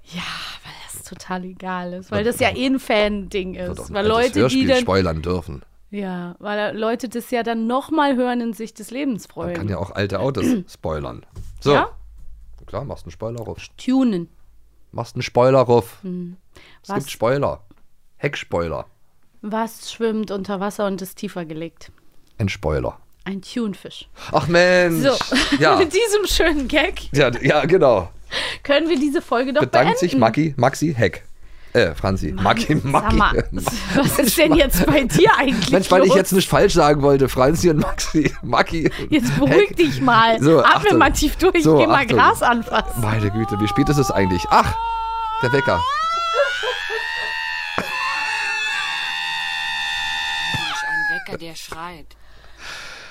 [0.06, 0.24] Ja,
[0.64, 3.94] weil das total egal ist, weil das ja eh ein Fan-Ding ist.
[3.94, 4.80] Weil Leute, die Hörspiel dann.
[4.82, 5.62] spoilern dürfen.
[5.92, 9.50] Ja, weil Leute das ja dann nochmal hören und sich des Lebens freuen.
[9.50, 11.24] Man kann ja auch alte Autos spoilern.
[11.60, 11.74] So.
[11.74, 11.90] Ja?
[12.68, 13.58] Klar, machst einen Spoiler ruf.
[13.78, 14.30] Tunen.
[14.92, 15.98] Machst einen Spoiler ruf.
[16.04, 16.38] Hm.
[16.88, 17.64] Es gibt Spoiler.
[18.18, 18.86] Heckspoiler.
[19.42, 21.92] Was schwimmt unter Wasser und ist tiefer gelegt?
[22.38, 23.00] Ein Spoiler.
[23.24, 24.08] Ein Thunfisch.
[24.32, 25.04] Ach Mensch.
[25.04, 25.16] So,
[25.60, 25.76] Ja.
[25.80, 28.10] mit diesem schönen Gag Ja, ja, genau.
[28.64, 30.00] können wir diese Folge doch Bedankt beenden.
[30.00, 31.24] sich Maxi, Maxi Heck.
[31.78, 32.32] Äh, Franzi.
[32.34, 33.16] Maxi, Sag Maxi.
[33.16, 33.44] mal,
[33.96, 36.18] was ist denn jetzt bei dir eigentlich Mensch, weil ich los?
[36.18, 38.34] jetzt nicht falsch sagen wollte, Franzi und Maxi.
[38.42, 38.90] Maxi.
[39.10, 39.76] Jetzt beruhig Heck.
[39.78, 40.42] dich mal.
[40.42, 40.98] So, Atme Achtung.
[40.98, 42.18] mal tief durch, So, geh mal Achtung.
[42.18, 43.02] Gras anfassen.
[43.02, 44.44] Meine Güte, wie spät ist es eigentlich?
[44.50, 44.74] Ach,
[45.44, 45.80] der Wecker.
[50.54, 52.17] Mensch, ein Wecker, der schreit.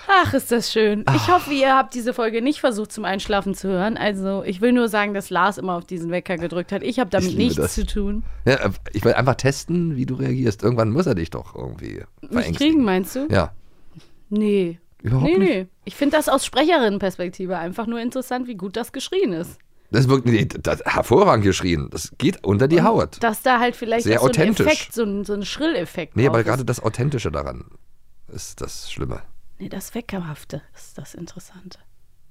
[0.08, 1.04] Ach, ist das schön.
[1.14, 3.96] Ich hoffe, ihr habt diese Folge nicht versucht zum Einschlafen zu hören.
[3.96, 6.82] Also, ich will nur sagen, dass Lars immer auf diesen Wecker gedrückt hat.
[6.82, 7.74] Ich habe damit Ich nichts das.
[7.74, 8.24] zu tun.
[8.44, 10.62] Ja, ich will einfach testen, wie du reagierst.
[10.62, 13.26] Irgendwann muss er dich doch irgendwie Mich kriegen, meinst du?
[13.30, 13.52] Ja.
[14.28, 14.78] Nee.
[15.02, 15.48] Überhaupt nee, nicht?
[15.48, 15.66] nee.
[15.84, 19.58] Ich finde das aus Sprecherinnenperspektive einfach nur interessant, wie gut das geschrien ist.
[19.90, 21.88] Das ist wirklich nee, das, hervorragend geschrien.
[21.90, 23.22] Das geht unter die Haut.
[23.22, 24.66] Dass da halt vielleicht Sehr so ein authentisch.
[24.66, 27.66] Effekt, so ein, so ein Schrilleffekt Nee, aber gerade das Authentische daran
[28.32, 29.22] ist das Schlimme.
[29.58, 31.78] Nee, das Weckerhafte ist das Interessante.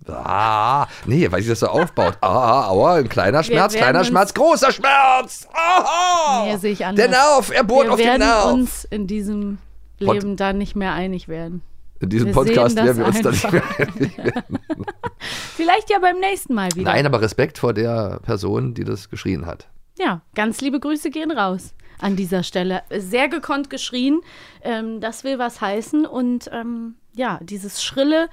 [0.07, 2.17] Ah, nee, weil sich das so aufbaut.
[2.21, 5.47] Ah, aua, ein kleiner Schmerz, kleiner Schmerz, großer Schmerz.
[5.53, 6.45] Aha!
[6.45, 7.03] Nee, sehe ich anders.
[7.03, 8.45] Der Nerv, er bohrt Wir auf den werden Nerv.
[8.53, 9.57] uns in diesem
[9.97, 11.61] Pod- Leben da nicht mehr einig werden.
[12.01, 14.59] In diesem wir Podcast werden wir uns da nicht mehr einig werden.
[15.55, 16.91] Vielleicht ja beim nächsten Mal wieder.
[16.91, 19.67] Nein, aber Respekt vor der Person, die das geschrien hat.
[19.97, 22.83] Ja, ganz liebe Grüße gehen raus an dieser Stelle.
[22.95, 24.19] Sehr gekonnt geschrien.
[24.61, 26.05] Ähm, das will was heißen.
[26.05, 28.29] Und ähm, ja, dieses schrille,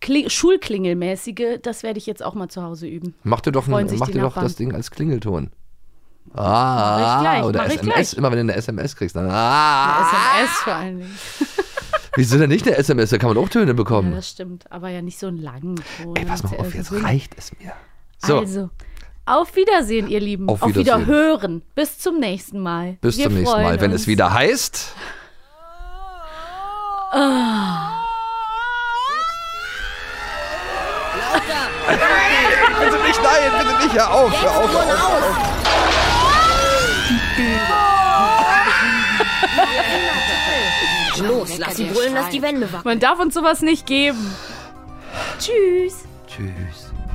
[0.00, 3.14] Kli Schulklingelmäßige, das werde ich jetzt auch mal zu Hause üben.
[3.24, 5.50] Mach dir doch, ein, mach dir doch das Ding als Klingelton.
[6.34, 9.96] Ah, gleich, oder SMS, immer wenn du eine SMS kriegst, dann ah.
[9.96, 11.18] Eine SMS vor allen Dingen.
[12.16, 13.10] Wieso denn nicht eine SMS?
[13.10, 14.12] Da kann man auch Töne Ja, bekommen.
[14.12, 14.70] das stimmt.
[14.70, 16.16] Aber ja nicht so einen langen Ton.
[16.16, 17.72] Ey, pass mal Sehr auf, jetzt reicht es mir.
[18.18, 18.70] So, Also,
[19.24, 20.48] auf Wiedersehen, ihr Lieben.
[20.48, 21.06] Auf Auf Wiedersehen.
[21.06, 21.62] Wiederhören.
[21.74, 22.98] Bis zum nächsten Mal.
[23.00, 24.02] bis Wir zum nächsten Mal, wenn uns.
[24.02, 24.94] es wieder heißt.
[27.10, 27.94] Ah.
[32.80, 35.22] Bitte nicht, nein, bitte nicht, hör auf, hör auf, hör auf.
[37.36, 37.98] Hör auf.
[41.28, 42.82] Los, lass sie brüllen, dass die Wände wackeln.
[42.84, 44.34] Man darf uns sowas nicht geben.
[45.38, 46.04] Tschüss.
[46.26, 46.92] Tschüss.